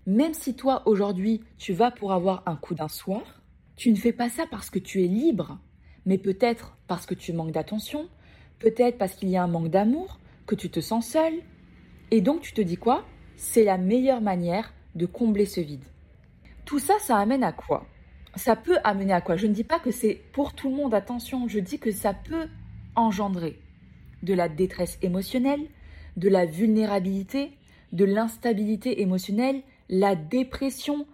[0.05, 3.41] Même si toi, aujourd'hui, tu vas pour avoir un coup d'un soir,
[3.75, 5.59] tu ne fais pas ça parce que tu es libre,
[6.05, 8.07] mais peut-être parce que tu manques d'attention,
[8.59, 11.33] peut-être parce qu'il y a un manque d'amour, que tu te sens seul.
[12.11, 13.05] Et donc tu te dis quoi?
[13.35, 15.83] C'est la meilleure manière de combler ce vide.
[16.65, 17.85] Tout ça, ça amène à quoi?
[18.35, 19.35] Ça peut amener à quoi?
[19.35, 22.13] Je ne dis pas que c'est pour tout le monde, attention, je dis que ça
[22.13, 22.47] peut
[22.95, 23.59] engendrer
[24.23, 25.67] de la détresse émotionnelle,
[26.17, 27.57] de la vulnérabilité,
[27.91, 31.05] de l'instabilité émotionnelle, la dépression,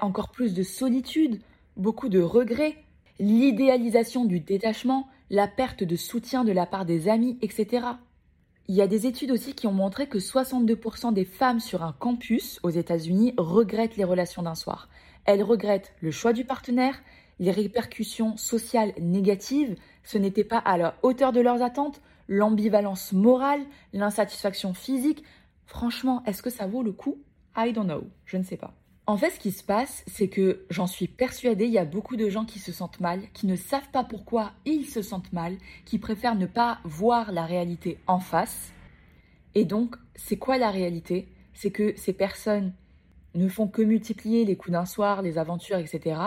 [0.00, 1.40] encore plus de solitude,
[1.78, 2.76] beaucoup de regrets,
[3.18, 7.86] l'idéalisation du détachement, la perte de soutien de la part des amis, etc.
[8.66, 11.92] Il y a des études aussi qui ont montré que 62% des femmes sur un
[11.92, 14.88] campus aux États-Unis regrettent les relations d'un soir.
[15.24, 17.00] Elles regrettent le choix du partenaire,
[17.38, 23.64] les répercussions sociales négatives, ce n'était pas à la hauteur de leurs attentes, l'ambivalence morale,
[23.92, 25.24] l'insatisfaction physique.
[25.66, 27.22] Franchement, est-ce que ça vaut le coup?
[27.56, 28.77] I don't know, je ne sais pas.
[29.08, 32.16] En fait, ce qui se passe, c'est que j'en suis persuadée, il y a beaucoup
[32.16, 35.56] de gens qui se sentent mal, qui ne savent pas pourquoi ils se sentent mal,
[35.86, 38.70] qui préfèrent ne pas voir la réalité en face.
[39.54, 41.26] Et donc, c'est quoi la réalité?
[41.54, 42.74] C'est que ces personnes
[43.34, 46.20] ne font que multiplier les coups d'un soir, les aventures, etc.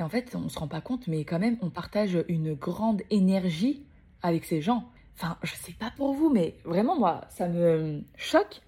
[0.00, 2.54] Et en fait, on ne se rend pas compte, mais quand même, on partage une
[2.54, 3.84] grande énergie
[4.22, 4.90] avec ces gens.
[5.14, 8.60] Enfin, je sais pas pour vous, mais vraiment, moi, ça me choque.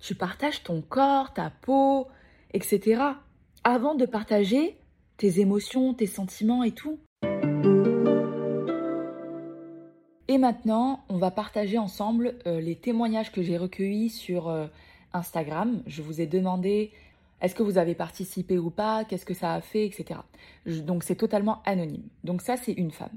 [0.00, 2.08] Tu partages ton corps, ta peau,
[2.52, 3.02] etc.
[3.64, 4.76] Avant de partager
[5.16, 6.98] tes émotions, tes sentiments et tout.
[10.28, 14.66] Et maintenant, on va partager ensemble euh, les témoignages que j'ai recueillis sur euh,
[15.12, 15.82] Instagram.
[15.86, 16.92] Je vous ai demandé
[17.40, 20.20] est-ce que vous avez participé ou pas, qu'est-ce que ça a fait, etc.
[20.66, 22.02] donc c'est totalement anonyme.
[22.24, 23.16] Donc ça, c'est une femme.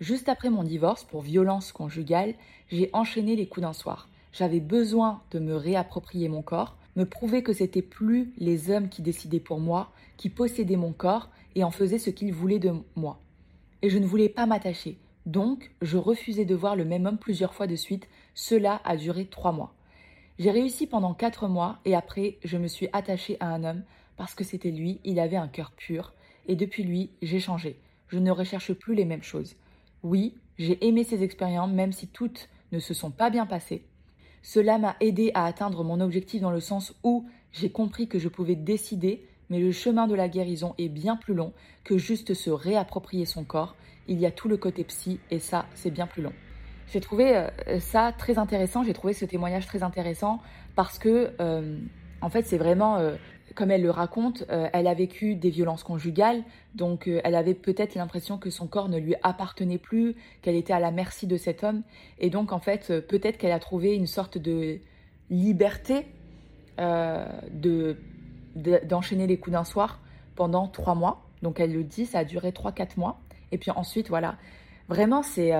[0.00, 2.34] Juste après mon divorce pour violence conjugale,
[2.70, 4.08] j'ai enchaîné les coups d'un soir.
[4.32, 9.02] J'avais besoin de me réapproprier mon corps, me prouver que c'était plus les hommes qui
[9.02, 13.20] décidaient pour moi, qui possédaient mon corps et en faisaient ce qu'ils voulaient de moi.
[13.82, 14.98] Et je ne voulais pas m'attacher.
[15.26, 18.08] Donc, je refusais de voir le même homme plusieurs fois de suite.
[18.34, 19.74] Cela a duré trois mois.
[20.38, 23.82] J'ai réussi pendant quatre mois et après, je me suis attachée à un homme
[24.16, 26.12] parce que c'était lui, il avait un cœur pur.
[26.46, 27.76] Et depuis lui, j'ai changé.
[28.08, 29.54] Je ne recherche plus les mêmes choses.
[30.02, 33.84] Oui, j'ai aimé ces expériences, même si toutes ne se sont pas bien passées.
[34.42, 38.28] Cela m'a aidé à atteindre mon objectif dans le sens où j'ai compris que je
[38.28, 41.52] pouvais décider, mais le chemin de la guérison est bien plus long
[41.84, 43.76] que juste se réapproprier son corps.
[44.08, 46.32] Il y a tout le côté psy et ça, c'est bien plus long.
[46.92, 50.40] J'ai trouvé euh, ça très intéressant, j'ai trouvé ce témoignage très intéressant
[50.74, 51.78] parce que, euh,
[52.20, 53.16] en fait, c'est vraiment euh,
[53.54, 56.42] comme elle le raconte, euh, elle a vécu des violences conjugales,
[56.74, 60.72] donc euh, elle avait peut-être l'impression que son corps ne lui appartenait plus, qu'elle était
[60.72, 61.82] à la merci de cet homme,
[62.18, 64.78] et donc en fait, euh, peut-être qu'elle a trouvé une sorte de
[65.30, 66.06] liberté
[66.78, 67.96] de,
[68.56, 70.00] d'enchaîner les coups d'un soir
[70.34, 71.22] pendant trois mois.
[71.42, 73.20] Donc elle le dit, ça a duré trois, quatre mois,
[73.52, 74.36] et puis ensuite, voilà,
[74.88, 75.52] vraiment c'est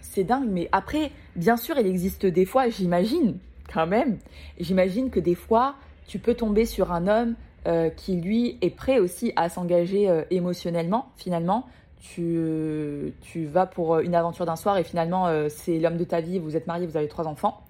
[0.00, 3.38] c'est dingue, mais après, bien sûr, il existe des fois, j'imagine,
[3.72, 4.18] quand même,
[4.58, 7.34] j'imagine que des fois, tu peux tomber sur un homme
[7.66, 11.66] euh, qui, lui, est prêt aussi à s'engager euh, émotionnellement, finalement.
[12.00, 16.20] Tu, tu, vas pour une aventure d'un soir et finalement, euh, c'est l'homme de ta
[16.20, 17.62] vie, vous êtes mariés, vous avez trois enfants.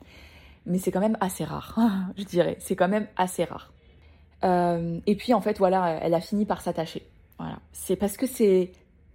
[0.65, 1.79] Mais c'est quand même assez rare,
[2.17, 2.57] je dirais.
[2.59, 3.71] C'est quand même assez rare.
[4.43, 7.07] et puis, en fait, voilà, elle a fini par s'attacher.
[7.39, 7.59] Voilà.
[7.73, 8.73] C'est parce que c'est,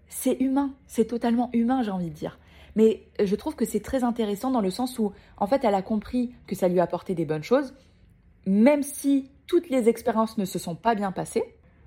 [0.10, 0.71] c'est humain.
[0.86, 2.38] C'est totalement humain, j'ai envie de dire.
[2.75, 5.82] Mais je trouve que c'est très intéressant dans le sens où, en fait, elle a
[5.82, 7.73] compris que ça lui apportait des bonnes choses
[8.47, 11.43] même si toutes les expériences ne se sont pas bien passées,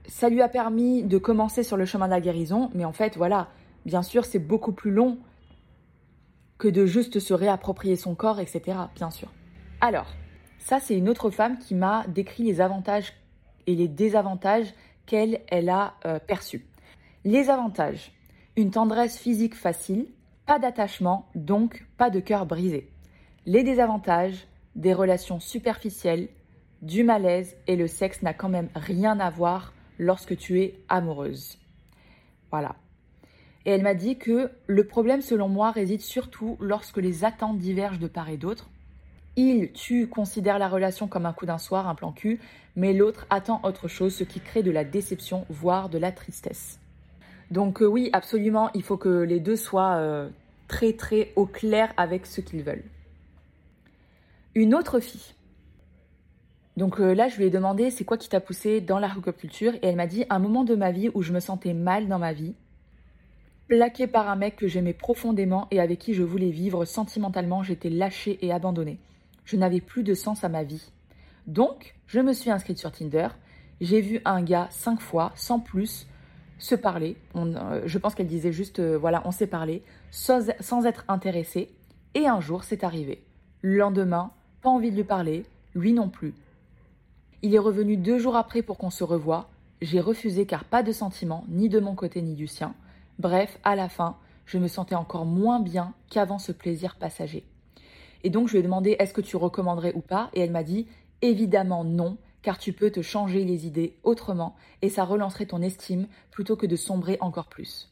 [0.06, 3.16] ça lui a permis de commencer sur le chemin de la guérison, mais en fait,
[3.16, 3.48] voilà,
[3.86, 5.18] bien sûr, c'est beaucoup plus long
[6.58, 9.28] que de juste se réapproprier son corps, etc., bien sûr.
[9.80, 10.06] Alors,
[10.58, 13.14] ça, c'est une autre femme qui m'a décrit les avantages
[13.66, 14.74] et les désavantages
[15.06, 16.66] qu'elle elle a euh, perçus.
[17.24, 18.12] Les avantages,
[18.56, 20.06] une tendresse physique facile,
[20.44, 22.90] pas d'attachement, donc pas de cœur brisé.
[23.46, 24.46] Les désavantages,
[24.76, 26.28] des relations superficielles,
[26.82, 31.58] du malaise et le sexe n'a quand même rien à voir lorsque tu es amoureuse.
[32.50, 32.76] Voilà.
[33.66, 37.98] Et elle m'a dit que le problème, selon moi, réside surtout lorsque les attentes divergent
[37.98, 38.70] de part et d'autre.
[39.36, 42.40] Il, tu considères la relation comme un coup d'un soir, un plan cul,
[42.74, 46.80] mais l'autre attend autre chose, ce qui crée de la déception, voire de la tristesse.
[47.50, 50.28] Donc euh, oui, absolument, il faut que les deux soient euh,
[50.68, 52.84] très très au clair avec ce qu'ils veulent.
[54.54, 55.34] Une autre fille
[56.76, 59.74] donc euh, là, je lui ai demandé c'est quoi qui t'a poussé dans la culture
[59.74, 62.18] et elle m'a dit un moment de ma vie où je me sentais mal dans
[62.18, 62.54] ma vie,
[63.70, 67.88] Plaquée par un mec que j'aimais profondément et avec qui je voulais vivre sentimentalement, j'étais
[67.88, 68.98] lâchée et abandonnée.
[69.44, 70.90] Je n'avais plus de sens à ma vie.
[71.46, 73.28] Donc, je me suis inscrite sur Tinder.
[73.80, 76.08] J'ai vu un gars cinq fois, sans plus,
[76.58, 77.16] se parler.
[77.36, 81.68] Euh, je pense qu'elle disait juste, euh, voilà, on s'est parlé, sans, sans être intéressé.
[82.16, 83.22] Et un jour, c'est arrivé.
[83.62, 85.44] Le lendemain, pas envie de lui parler,
[85.76, 86.34] lui non plus.
[87.42, 89.48] Il est revenu deux jours après pour qu'on se revoie.
[89.80, 92.74] J'ai refusé car pas de sentiment, ni de mon côté ni du sien.
[93.18, 97.44] Bref, à la fin, je me sentais encore moins bien qu'avant ce plaisir passager.
[98.24, 100.28] Et donc je lui ai demandé est-ce que tu recommanderais ou pas?
[100.34, 100.86] Et elle m'a dit
[101.22, 106.08] évidemment non, car tu peux te changer les idées autrement et ça relancerait ton estime
[106.30, 107.90] plutôt que de sombrer encore plus.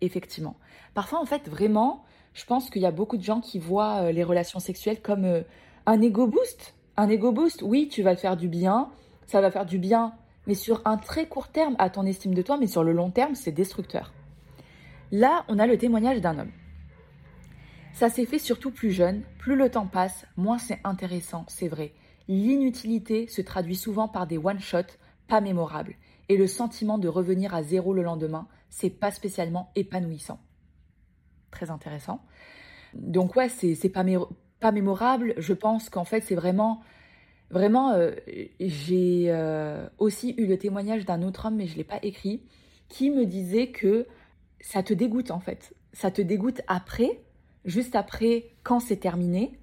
[0.00, 0.56] Effectivement.
[0.94, 4.12] Parfois en fait vraiment, je pense qu'il y a beaucoup de gens qui voient euh,
[4.12, 5.42] les relations sexuelles comme euh,
[5.86, 6.74] un ego boost.
[7.00, 8.90] Un ego boost, oui, tu vas te faire du bien,
[9.28, 10.14] ça va faire du bien,
[10.48, 13.12] mais sur un très court terme à ton estime de toi, mais sur le long
[13.12, 14.12] terme, c'est destructeur.
[15.12, 16.50] Là, on a le témoignage d'un homme.
[17.92, 21.92] Ça s'est fait surtout plus jeune, plus le temps passe, moins c'est intéressant, c'est vrai.
[22.26, 25.94] L'inutilité se traduit souvent par des one-shots pas mémorables,
[26.28, 30.40] et le sentiment de revenir à zéro le lendemain, c'est pas spécialement épanouissant.
[31.52, 32.24] Très intéressant.
[32.94, 34.02] Donc ouais, c'est pas,
[34.60, 35.34] pas mémorable.
[35.38, 36.82] Je pense qu'en fait, c'est vraiment
[37.50, 38.12] Vraiment, euh,
[38.60, 42.42] j'ai euh, aussi eu le témoignage d'un autre homme, mais je l'ai pas écrit,
[42.88, 44.06] qui me disait que
[44.60, 45.74] ça te dégoûte en fait.
[45.94, 47.20] Ça te dégoûte après,
[47.64, 49.58] juste après, quand c'est terminé,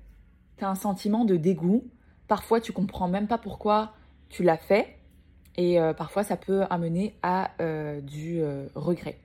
[0.58, 1.84] tu as un sentiment de dégoût.
[2.28, 3.94] Parfois, tu comprends même pas pourquoi
[4.30, 4.98] tu l'as fait.
[5.58, 7.52] Et euh, parfois, ça peut amener à
[8.02, 8.42] du
[8.74, 9.20] regret.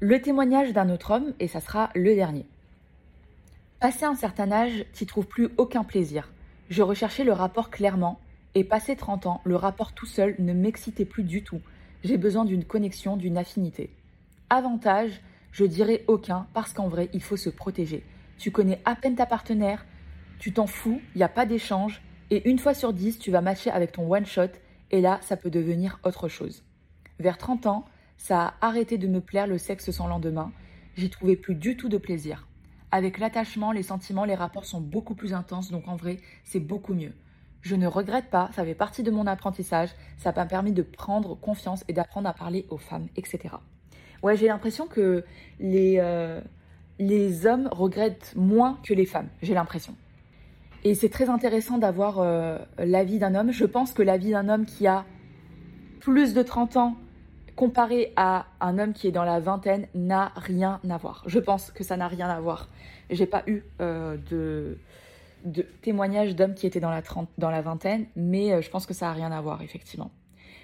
[0.00, 2.46] Le témoignage d'un autre homme, et ça sera le dernier.
[3.80, 6.30] Passé un certain âge, tu trouves plus aucun plaisir.
[6.68, 8.20] Je recherchais le rapport clairement,
[8.54, 11.62] et passé 30 ans, le rapport tout seul ne m'excitait plus du tout.
[12.04, 13.88] J'ai besoin d'une connexion, d'une affinité.
[14.50, 18.04] Avantage, je dirais aucun, parce qu'en vrai, il faut se protéger.
[18.36, 19.86] Tu connais à peine ta partenaire,
[20.38, 23.40] tu t'en fous, il n'y a pas d'échange, et une fois sur dix, tu vas
[23.40, 24.52] matcher avec ton one-shot,
[24.90, 26.64] et là, ça peut devenir autre chose.
[27.18, 27.86] Vers 30 ans,
[28.18, 30.52] ça a arrêté de me plaire le sexe sans lendemain,
[30.98, 32.46] j'y trouvais plus du tout de plaisir.
[32.92, 36.94] Avec l'attachement, les sentiments, les rapports sont beaucoup plus intenses, donc en vrai, c'est beaucoup
[36.94, 37.12] mieux.
[37.62, 41.34] Je ne regrette pas, ça fait partie de mon apprentissage, ça m'a permis de prendre
[41.34, 43.54] confiance et d'apprendre à parler aux femmes, etc.
[44.22, 45.24] Ouais, j'ai l'impression que
[45.60, 46.40] les, euh,
[46.98, 49.94] les hommes regrettent moins que les femmes, j'ai l'impression.
[50.82, 53.52] Et c'est très intéressant d'avoir euh, l'avis d'un homme.
[53.52, 55.04] Je pense que l'avis d'un homme qui a
[56.00, 56.96] plus de 30 ans
[57.56, 61.22] comparé à un homme qui est dans la vingtaine n'a rien à voir.
[61.26, 62.68] Je pense que ça n'a rien à voir.
[63.10, 64.78] J'ai pas eu euh, de,
[65.82, 67.02] témoignages d'hommes qui étaient dans la,
[67.38, 70.10] dans la vingtaine, mais je pense que ça n'a rien à voir, effectivement.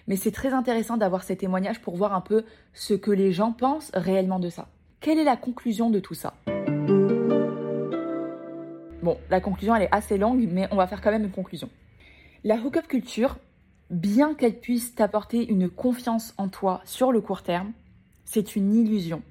[0.09, 3.53] Mais c'est très intéressant d'avoir ces témoignages pour voir un peu ce que les gens
[3.53, 4.69] pensent réellement de ça.
[5.01, 6.35] Quelle est la conclusion de tout ça?
[9.03, 11.69] Bon, la conclusion elle est assez longue, mais on va faire quand même une conclusion.
[12.45, 13.37] La hookup culture,
[13.91, 17.73] bien qu'elle puisse t'apporter une confiance en toi sur le court terme,
[18.25, 19.23] c'est une illusion.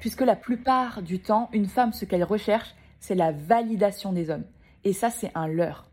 [0.00, 4.44] Puisque la plupart du temps, une femme, ce qu'elle recherche, c'est la validation des hommes.
[4.84, 5.86] Et ça, c'est un leurre.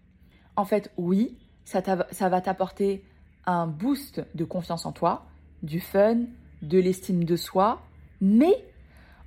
[0.57, 3.03] En fait, oui, ça, va t'apporter
[3.45, 5.25] un boost de confiance en toi,
[5.63, 6.19] du fun,
[6.61, 7.81] de l'estime de soi,
[8.19, 8.53] mais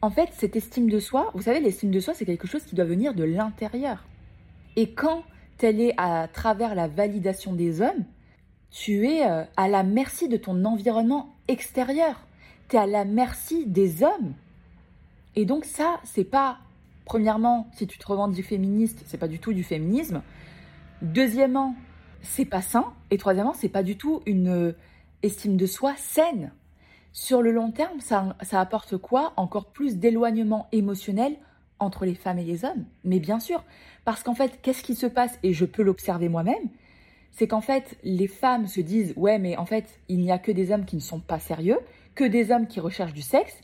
[0.02, 2.74] en fait, cette estime de soi, vous savez, l'estime de soi, c'est quelque chose qui
[2.74, 4.04] doit venir de l'intérieur.
[4.76, 5.24] Et quand
[5.62, 8.04] elle est à travers la validation des hommes,
[8.74, 12.26] tu es euh, à la merci de ton environnement extérieur.
[12.68, 14.34] Tu es à la merci des hommes.
[15.36, 16.58] Et donc ça, c'est pas
[17.04, 20.22] premièrement, si tu te revendiques féministe, c'est pas du tout du féminisme.
[21.02, 21.76] Deuxièmement,
[22.22, 22.92] c'est pas sain.
[23.12, 24.76] Et troisièmement, c'est pas du tout une euh,
[25.22, 26.50] estime de soi saine.
[27.12, 29.34] Sur le long terme, ça, ça apporte quoi?
[29.36, 31.36] Encore plus d'éloignement émotionnel
[31.78, 32.86] entre les femmes et les hommes.
[33.04, 33.62] Mais bien sûr,
[34.04, 35.38] parce qu'en fait, qu'est-ce qui se passe?
[35.44, 36.70] Et je peux l'observer moi-même.
[37.34, 40.52] C'est qu'en fait, les femmes se disent ouais, mais en fait, il n'y a que
[40.52, 41.78] des hommes qui ne sont pas sérieux,
[42.14, 43.60] que des hommes qui recherchent du sexe,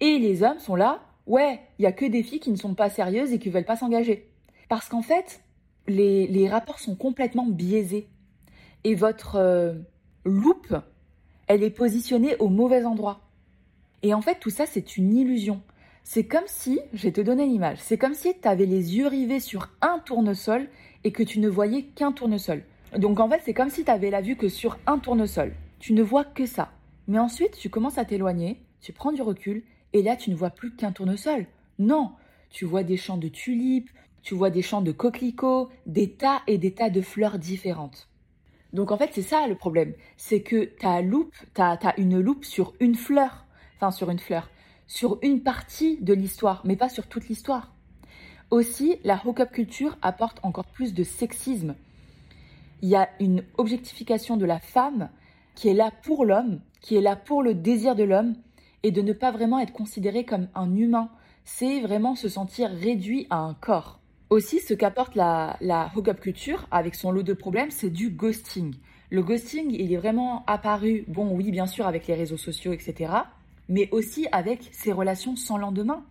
[0.00, 2.74] et les hommes sont là ouais, il y a que des filles qui ne sont
[2.74, 4.28] pas sérieuses et qui veulent pas s'engager.
[4.68, 5.40] Parce qu'en fait,
[5.86, 8.08] les, rapports sont complètement biaisés.
[8.84, 9.74] Et votre euh,
[10.24, 10.74] loupe,
[11.46, 13.20] elle est positionnée au mauvais endroit.
[14.02, 15.62] Et en fait, tout ça, c'est une illusion.
[16.02, 19.06] C'est comme si, je vais te donner l'image, c'est comme si tu avais les yeux
[19.06, 20.66] rivés sur un tournesol
[21.04, 22.64] et que tu ne voyais qu'un tournesol.
[22.96, 25.54] Donc en fait, c'est comme si tu avais la vue que sur un tournesol.
[25.78, 26.72] Tu ne vois que ça.
[27.06, 29.62] Mais ensuite, tu commences à t'éloigner, tu prends du recul,
[29.92, 31.46] et là, tu ne vois plus qu'un tournesol.
[31.78, 32.12] Non,
[32.50, 33.90] tu vois des champs de tulipes,
[34.22, 38.08] tu vois des champs de coquelicots, des tas et des tas de fleurs différentes.
[38.72, 39.94] Donc en fait, c'est ça le problème.
[40.16, 43.46] C'est que ta loupe, tu as, une loupe sur une fleur.
[43.76, 44.50] Enfin, sur une fleur.
[44.86, 47.72] sur une partie de l'histoire, mais pas sur toute l'histoire.
[48.50, 51.76] Aussi, la hookup culture apporte encore plus de sexisme.
[52.82, 55.10] Il y a une objectification de la femme
[55.54, 58.34] qui est là pour l'homme, qui est là pour le désir de l'homme,
[58.82, 61.10] et de ne pas vraiment être considéré comme un humain.
[61.44, 64.00] C'est vraiment se sentir réduit à un corps.
[64.30, 68.74] Aussi, ce qu'apporte la, la hookup culture, avec son lot de problèmes, c'est du ghosting.
[69.10, 73.12] Le ghosting, il est vraiment apparu, bon oui, bien sûr, avec les réseaux sociaux, etc.,
[73.68, 76.04] mais aussi avec ses relations sans lendemain.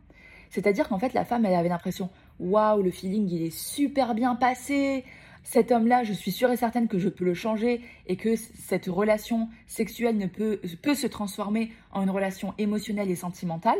[0.49, 2.09] C'est-à-dire qu'en fait, la femme, elle avait l'impression,
[2.39, 5.05] waouh, le feeling, il est super bien passé.
[5.43, 8.85] Cet homme-là, je suis sûre et certaine que je peux le changer et que cette
[8.85, 13.79] relation sexuelle ne peut, peut se transformer en une relation émotionnelle et sentimentale.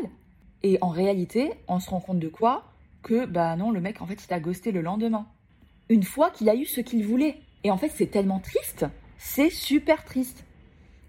[0.62, 2.64] Et en réalité, on se rend compte de quoi?
[3.02, 5.26] Que, bah non, le mec, en fait, il a ghosté le lendemain.
[5.88, 7.38] Une fois qu'il a eu ce qu'il voulait.
[7.64, 8.86] Et en fait, c'est tellement triste.
[9.16, 10.44] C'est super triste.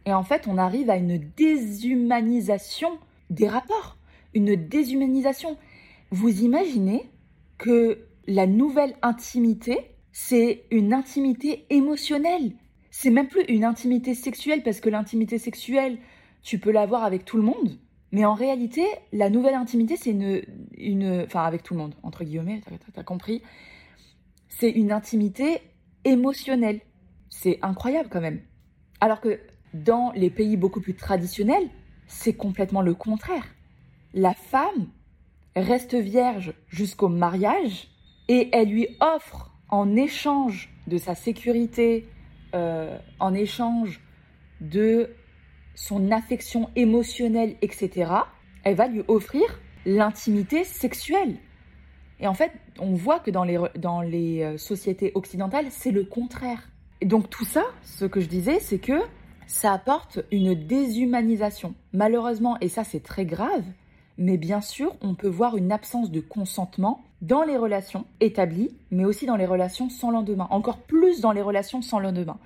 [0.05, 2.97] Et en fait, on arrive à une déshumanisation
[3.29, 3.97] des rapports.
[4.33, 5.57] Une déshumanisation.
[6.11, 7.09] Vous imaginez
[7.57, 12.53] que la nouvelle intimité, c'est une intimité émotionnelle.
[12.89, 15.97] C'est même plus une intimité sexuelle parce que l'intimité sexuelle,
[16.41, 17.80] tu peux l'avoir avec tout le monde.
[18.12, 18.84] Mais en réalité,
[19.14, 21.24] la nouvelle intimité, c'est une.
[21.26, 23.41] Enfin, avec tout le monde, entre guillemets, t'as as compris.
[24.49, 25.62] C'est une intimité
[26.03, 26.82] émotionnelle.
[27.30, 28.41] C'est incroyable quand même.
[28.99, 29.39] Alors que
[29.74, 31.70] dans les pays beaucoup plus traditionnels,
[32.07, 33.45] c'est complètement le contraire.
[34.14, 34.89] La femme
[35.55, 37.88] reste vierge jusqu'au mariage
[38.28, 42.07] et elle lui offre en échange de sa sécurité,
[42.53, 44.01] euh, en échange
[44.59, 45.15] de
[45.74, 48.11] son affection émotionnelle, etc.,
[48.63, 49.43] elle va lui offrir
[49.86, 51.38] l'intimité sexuelle.
[52.19, 56.03] Et en fait, on voit que dans les, dans les euh, sociétés occidentales, c'est le
[56.03, 56.69] contraire.
[56.99, 59.01] Et donc tout ça, ce que je disais, c'est que
[59.47, 61.74] ça apporte une déshumanisation.
[61.93, 63.63] Malheureusement, et ça c'est très grave,
[64.17, 69.05] mais bien sûr, on peut voir une absence de consentement dans les relations établies, mais
[69.05, 72.38] aussi dans les relations sans lendemain, encore plus dans les relations sans lendemain.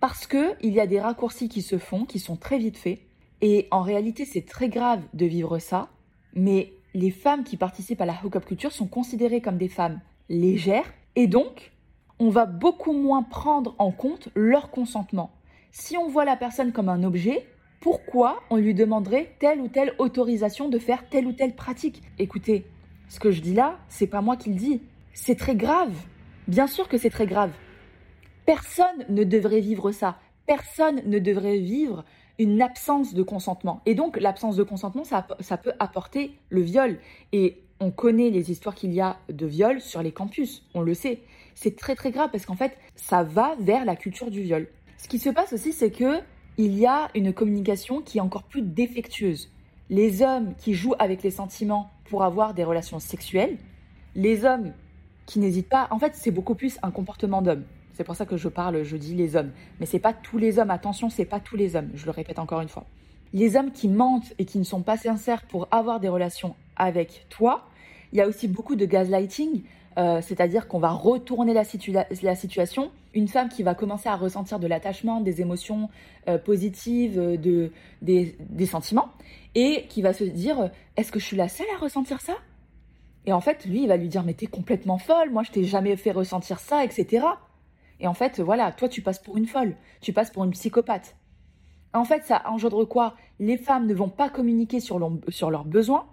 [0.00, 3.00] Parce qu'il y a des raccourcis qui se font, qui sont très vite faits,
[3.40, 5.88] et en réalité c'est très grave de vivre ça,
[6.34, 10.92] mais les femmes qui participent à la hookup culture sont considérées comme des femmes légères,
[11.16, 11.72] et donc
[12.18, 15.32] on va beaucoup moins prendre en compte leur consentement.
[15.72, 17.46] Si on voit la personne comme un objet,
[17.80, 22.02] pourquoi on lui demanderait telle ou telle autorisation de faire telle ou telle pratique?
[22.18, 22.64] Écoutez,
[23.12, 24.80] ce que je dis là, c'est pas moi qui le dis.
[25.12, 25.92] C'est très grave.
[26.48, 27.50] Bien sûr que c'est très grave.
[28.46, 30.16] Personne ne devrait vivre ça.
[30.46, 32.06] Personne ne devrait vivre
[32.38, 33.82] une absence de consentement.
[33.84, 35.26] Et donc, l'absence de consentement, ça,
[35.58, 36.98] peut apporter le viol.
[37.32, 40.66] Et on connaît les histoires qu'il y a de viol sur les campus.
[40.72, 41.20] On le sait.
[41.54, 44.68] C'est très très grave parce qu'en fait, ça va vers la culture du viol.
[44.96, 46.20] Ce qui se passe aussi, c'est que
[46.56, 49.52] il y a une communication qui est encore plus défectueuse.
[49.90, 53.58] Les hommes qui jouent avec les sentiments pour avoir des relations sexuelles,
[54.14, 54.72] les hommes
[55.26, 57.64] qui n'hésitent pas, en fait, c'est beaucoup plus un comportement d'homme.
[57.94, 59.50] C'est pour ça que je parle, je dis les hommes.
[59.78, 62.38] Mais c'est pas tous les hommes, attention, c'est pas tous les hommes, je le répète
[62.38, 62.84] encore une fois.
[63.32, 67.26] Les hommes qui mentent et qui ne sont pas sincères pour avoir des relations avec
[67.28, 67.66] toi,
[68.12, 69.62] il y a aussi beaucoup de gaslighting,
[69.98, 72.90] euh, c'est-à-dire qu'on va retourner la, situation.
[73.14, 75.90] Une femme qui va commencer à ressentir de l'attachement, des émotions
[76.28, 79.10] euh, positives, euh, de, des, sentiments,
[79.54, 82.34] et qui va se dire est-ce que je suis la seule à ressentir ça?
[83.26, 85.64] Et en fait, lui, il va lui dire mais t'es complètement folle, moi je t'ai
[85.64, 87.26] jamais fait ressentir ça, etc.
[88.00, 91.14] Et en fait, voilà, toi tu passes pour une folle, tu passes pour une psychopathe.
[91.94, 93.14] En fait, ça engendre quoi?
[93.38, 94.98] Les femmes ne vont pas communiquer sur,
[95.28, 96.06] sur leurs besoins,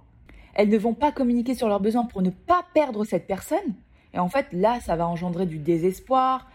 [0.53, 3.75] elles ne vont pas communiquer sur leurs besoins pour ne pas perdre cette personne.
[4.13, 6.49] Et en fait, là, ça va engendrer du désespoir.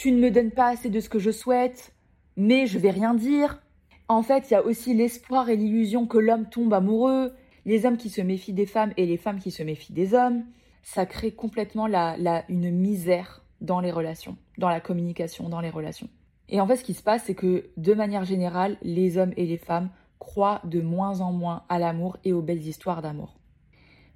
[0.00, 1.92] Tu ne me donnes pas assez de ce que je souhaite,
[2.34, 3.60] mais je vais rien dire.
[4.08, 7.34] En fait, il y a aussi l'espoir et l'illusion que l'homme tombe amoureux,
[7.66, 10.44] les hommes qui se méfient des femmes et les femmes qui se méfient des hommes.
[10.82, 12.16] Ça crée complètement la,
[12.48, 16.08] une misère dans les relations, dans la communication, dans les relations.
[16.48, 19.44] Et en fait, ce qui se passe, c'est que de manière générale, les hommes et
[19.44, 23.38] les femmes croient de moins en moins à l'amour et aux belles histoires d'amour.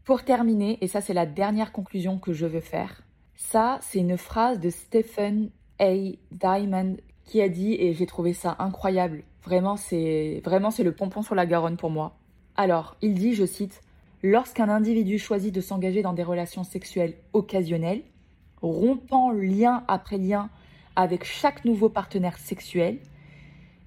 [0.04, 3.02] Pour terminer, et ça c'est la dernière conclusion que je veux faire,
[3.34, 5.94] ça c'est une phrase de Stephen A.
[6.30, 11.22] Diamond qui a dit, et j'ai trouvé ça incroyable, vraiment c'est vraiment c'est le pompon
[11.22, 12.16] sur la Garonne pour moi.
[12.56, 13.80] Alors, il dit, je cite,
[14.26, 18.00] Lorsqu'un individu choisit de s'engager dans des relations sexuelles occasionnelles,
[18.62, 20.48] rompant lien après lien
[20.96, 23.00] avec chaque nouveau partenaire sexuel,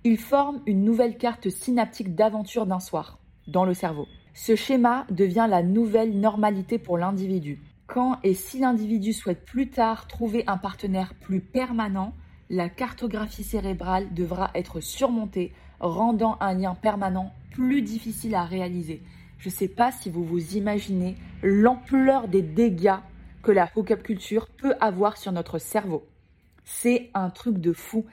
[0.03, 3.17] il forme une nouvelle carte synaptique d'aventure d'un soir
[3.47, 4.05] dans le cerveau.
[4.35, 7.59] Ce schéma devient la nouvelle normalité pour l'individu.
[7.87, 12.13] Quand et si l'individu souhaite plus tard trouver un partenaire plus permanent,
[12.49, 19.01] la cartographie cérébrale devra être surmontée, rendant un lien permanent plus difficile à réaliser.
[19.37, 22.97] Je ne sais pas si vous vous imaginez l'ampleur des dégâts
[23.41, 26.05] que la hookup culture peut avoir sur notre cerveau.
[26.65, 28.05] C'est un truc de fou.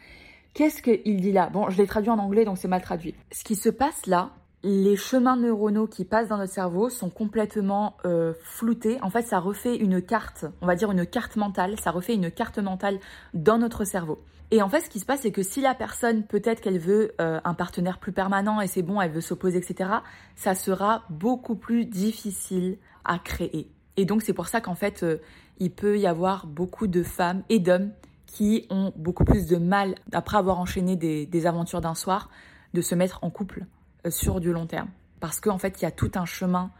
[0.53, 1.51] Qu'est-ce qu'il dit là?
[1.51, 3.15] Bon, je l'ai traduit en anglais, donc c'est mal traduit.
[3.33, 4.31] Ce qui se passe là,
[4.65, 8.99] les chemins neuronaux qui passent dans notre cerveau sont complètement euh, floutés.
[9.03, 12.31] En fait, ça refait une carte, on va dire une carte mentale, ça refait une
[12.31, 12.99] carte mentale
[13.35, 14.25] dans notre cerveau.
[14.51, 17.13] Et en fait, ce qui se passe, c'est que si la personne, peut-être qu'elle veut
[17.21, 19.91] euh, un partenaire plus permanent et c'est bon, elle veut s'opposer, etc.,
[20.35, 23.71] ça sera beaucoup plus difficile à créer.
[23.99, 25.19] Et donc, c'est pour ça qu'en fait, euh,
[25.59, 27.93] il peut y avoir beaucoup de femmes et d'hommes
[28.27, 32.31] qui ont beaucoup plus de mal, après avoir enchaîné des, aventures d'un soir,
[32.73, 33.67] de se mettre en couple
[34.09, 34.89] sur du long terme.
[35.21, 36.71] Parce qu'en fait, il y a tout un chemin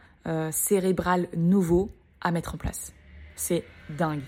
[0.51, 2.93] cérébral nouveau à mettre en place.
[3.35, 4.23] C'est dingue.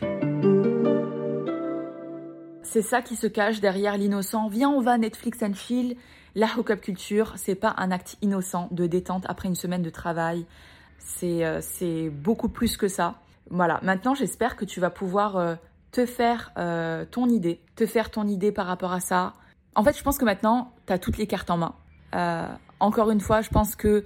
[2.61, 4.49] C'est ça qui se cache derrière l'innocent.
[4.49, 5.95] Viens, on va Netflix and chill.
[6.35, 10.45] La hookup culture, c'est pas un acte innocent de détente après une semaine de travail.
[10.99, 13.15] C'est euh, beaucoup plus que ça.
[13.49, 13.79] Voilà.
[13.83, 15.55] Maintenant, j'espère que tu vas pouvoir euh,
[15.91, 19.33] te faire euh, ton idée, te faire ton idée par rapport à ça.
[19.73, 21.75] En fait, je pense que maintenant, tu as toutes les cartes en main.
[22.79, 24.03] Encore une fois, je pense que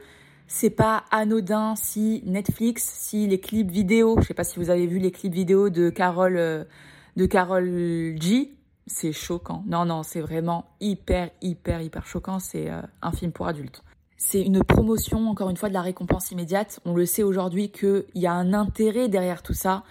[0.48, 4.88] c'est pas anodin si Netflix, si les clips vidéo, je sais pas si vous avez
[4.88, 6.68] vu les clips vidéo de Carole
[7.16, 8.54] de Carole G,
[8.88, 9.64] c'est choquant.
[9.68, 12.40] Non, non, c'est vraiment hyper, hyper, hyper choquant.
[12.40, 13.84] C'est euh, un film pour adultes.
[14.18, 16.80] C'est une promotion, encore une fois, de la récompense immédiate.
[16.86, 19.84] On le sait aujourd'hui qu'il y a un intérêt derrière tout ça.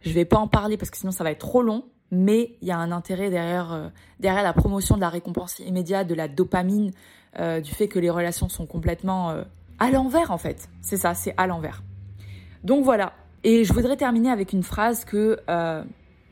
[0.00, 2.68] Je vais pas en parler parce que sinon ça va être trop long, mais il
[2.68, 3.88] y a un intérêt derrière, euh,
[4.20, 6.92] derrière la promotion de la récompense immédiate, de la dopamine,
[7.38, 9.44] euh, du fait que les relations sont complètement
[9.78, 10.68] à l'envers en fait.
[10.82, 11.82] C'est ça, c'est à l'envers.
[12.62, 13.12] Donc voilà.
[13.42, 15.38] Et je voudrais terminer avec une phrase que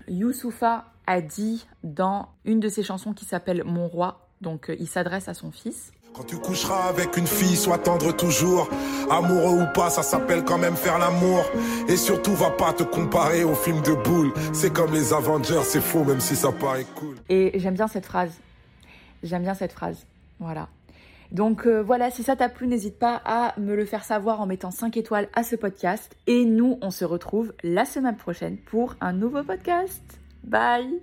[0.09, 4.89] Youssoufa a dit dans une de ses chansons qui s'appelle Mon roi, donc euh, il
[4.89, 5.93] s'adresse à son fils.
[6.15, 8.69] Quand tu coucheras avec une fille, sois tendre toujours.
[9.11, 11.43] Amoureux ou pas, ça s'appelle quand même faire l'amour.
[11.89, 14.31] Et surtout, va pas te comparer au film de boule.
[14.53, 17.17] C'est comme les Avengers, c'est faux, même si ça paraît cool.
[17.31, 18.33] Et j'aime bien cette phrase.
[19.23, 20.05] J'aime bien cette phrase.
[20.39, 20.69] Voilà.
[21.33, 24.47] Donc euh, voilà, si ça t'a plu, n'hésite pas à me le faire savoir en
[24.47, 26.15] mettant 5 étoiles à ce podcast.
[26.27, 30.03] Et nous, on se retrouve la semaine prochaine pour un nouveau podcast.
[30.45, 31.03] Bye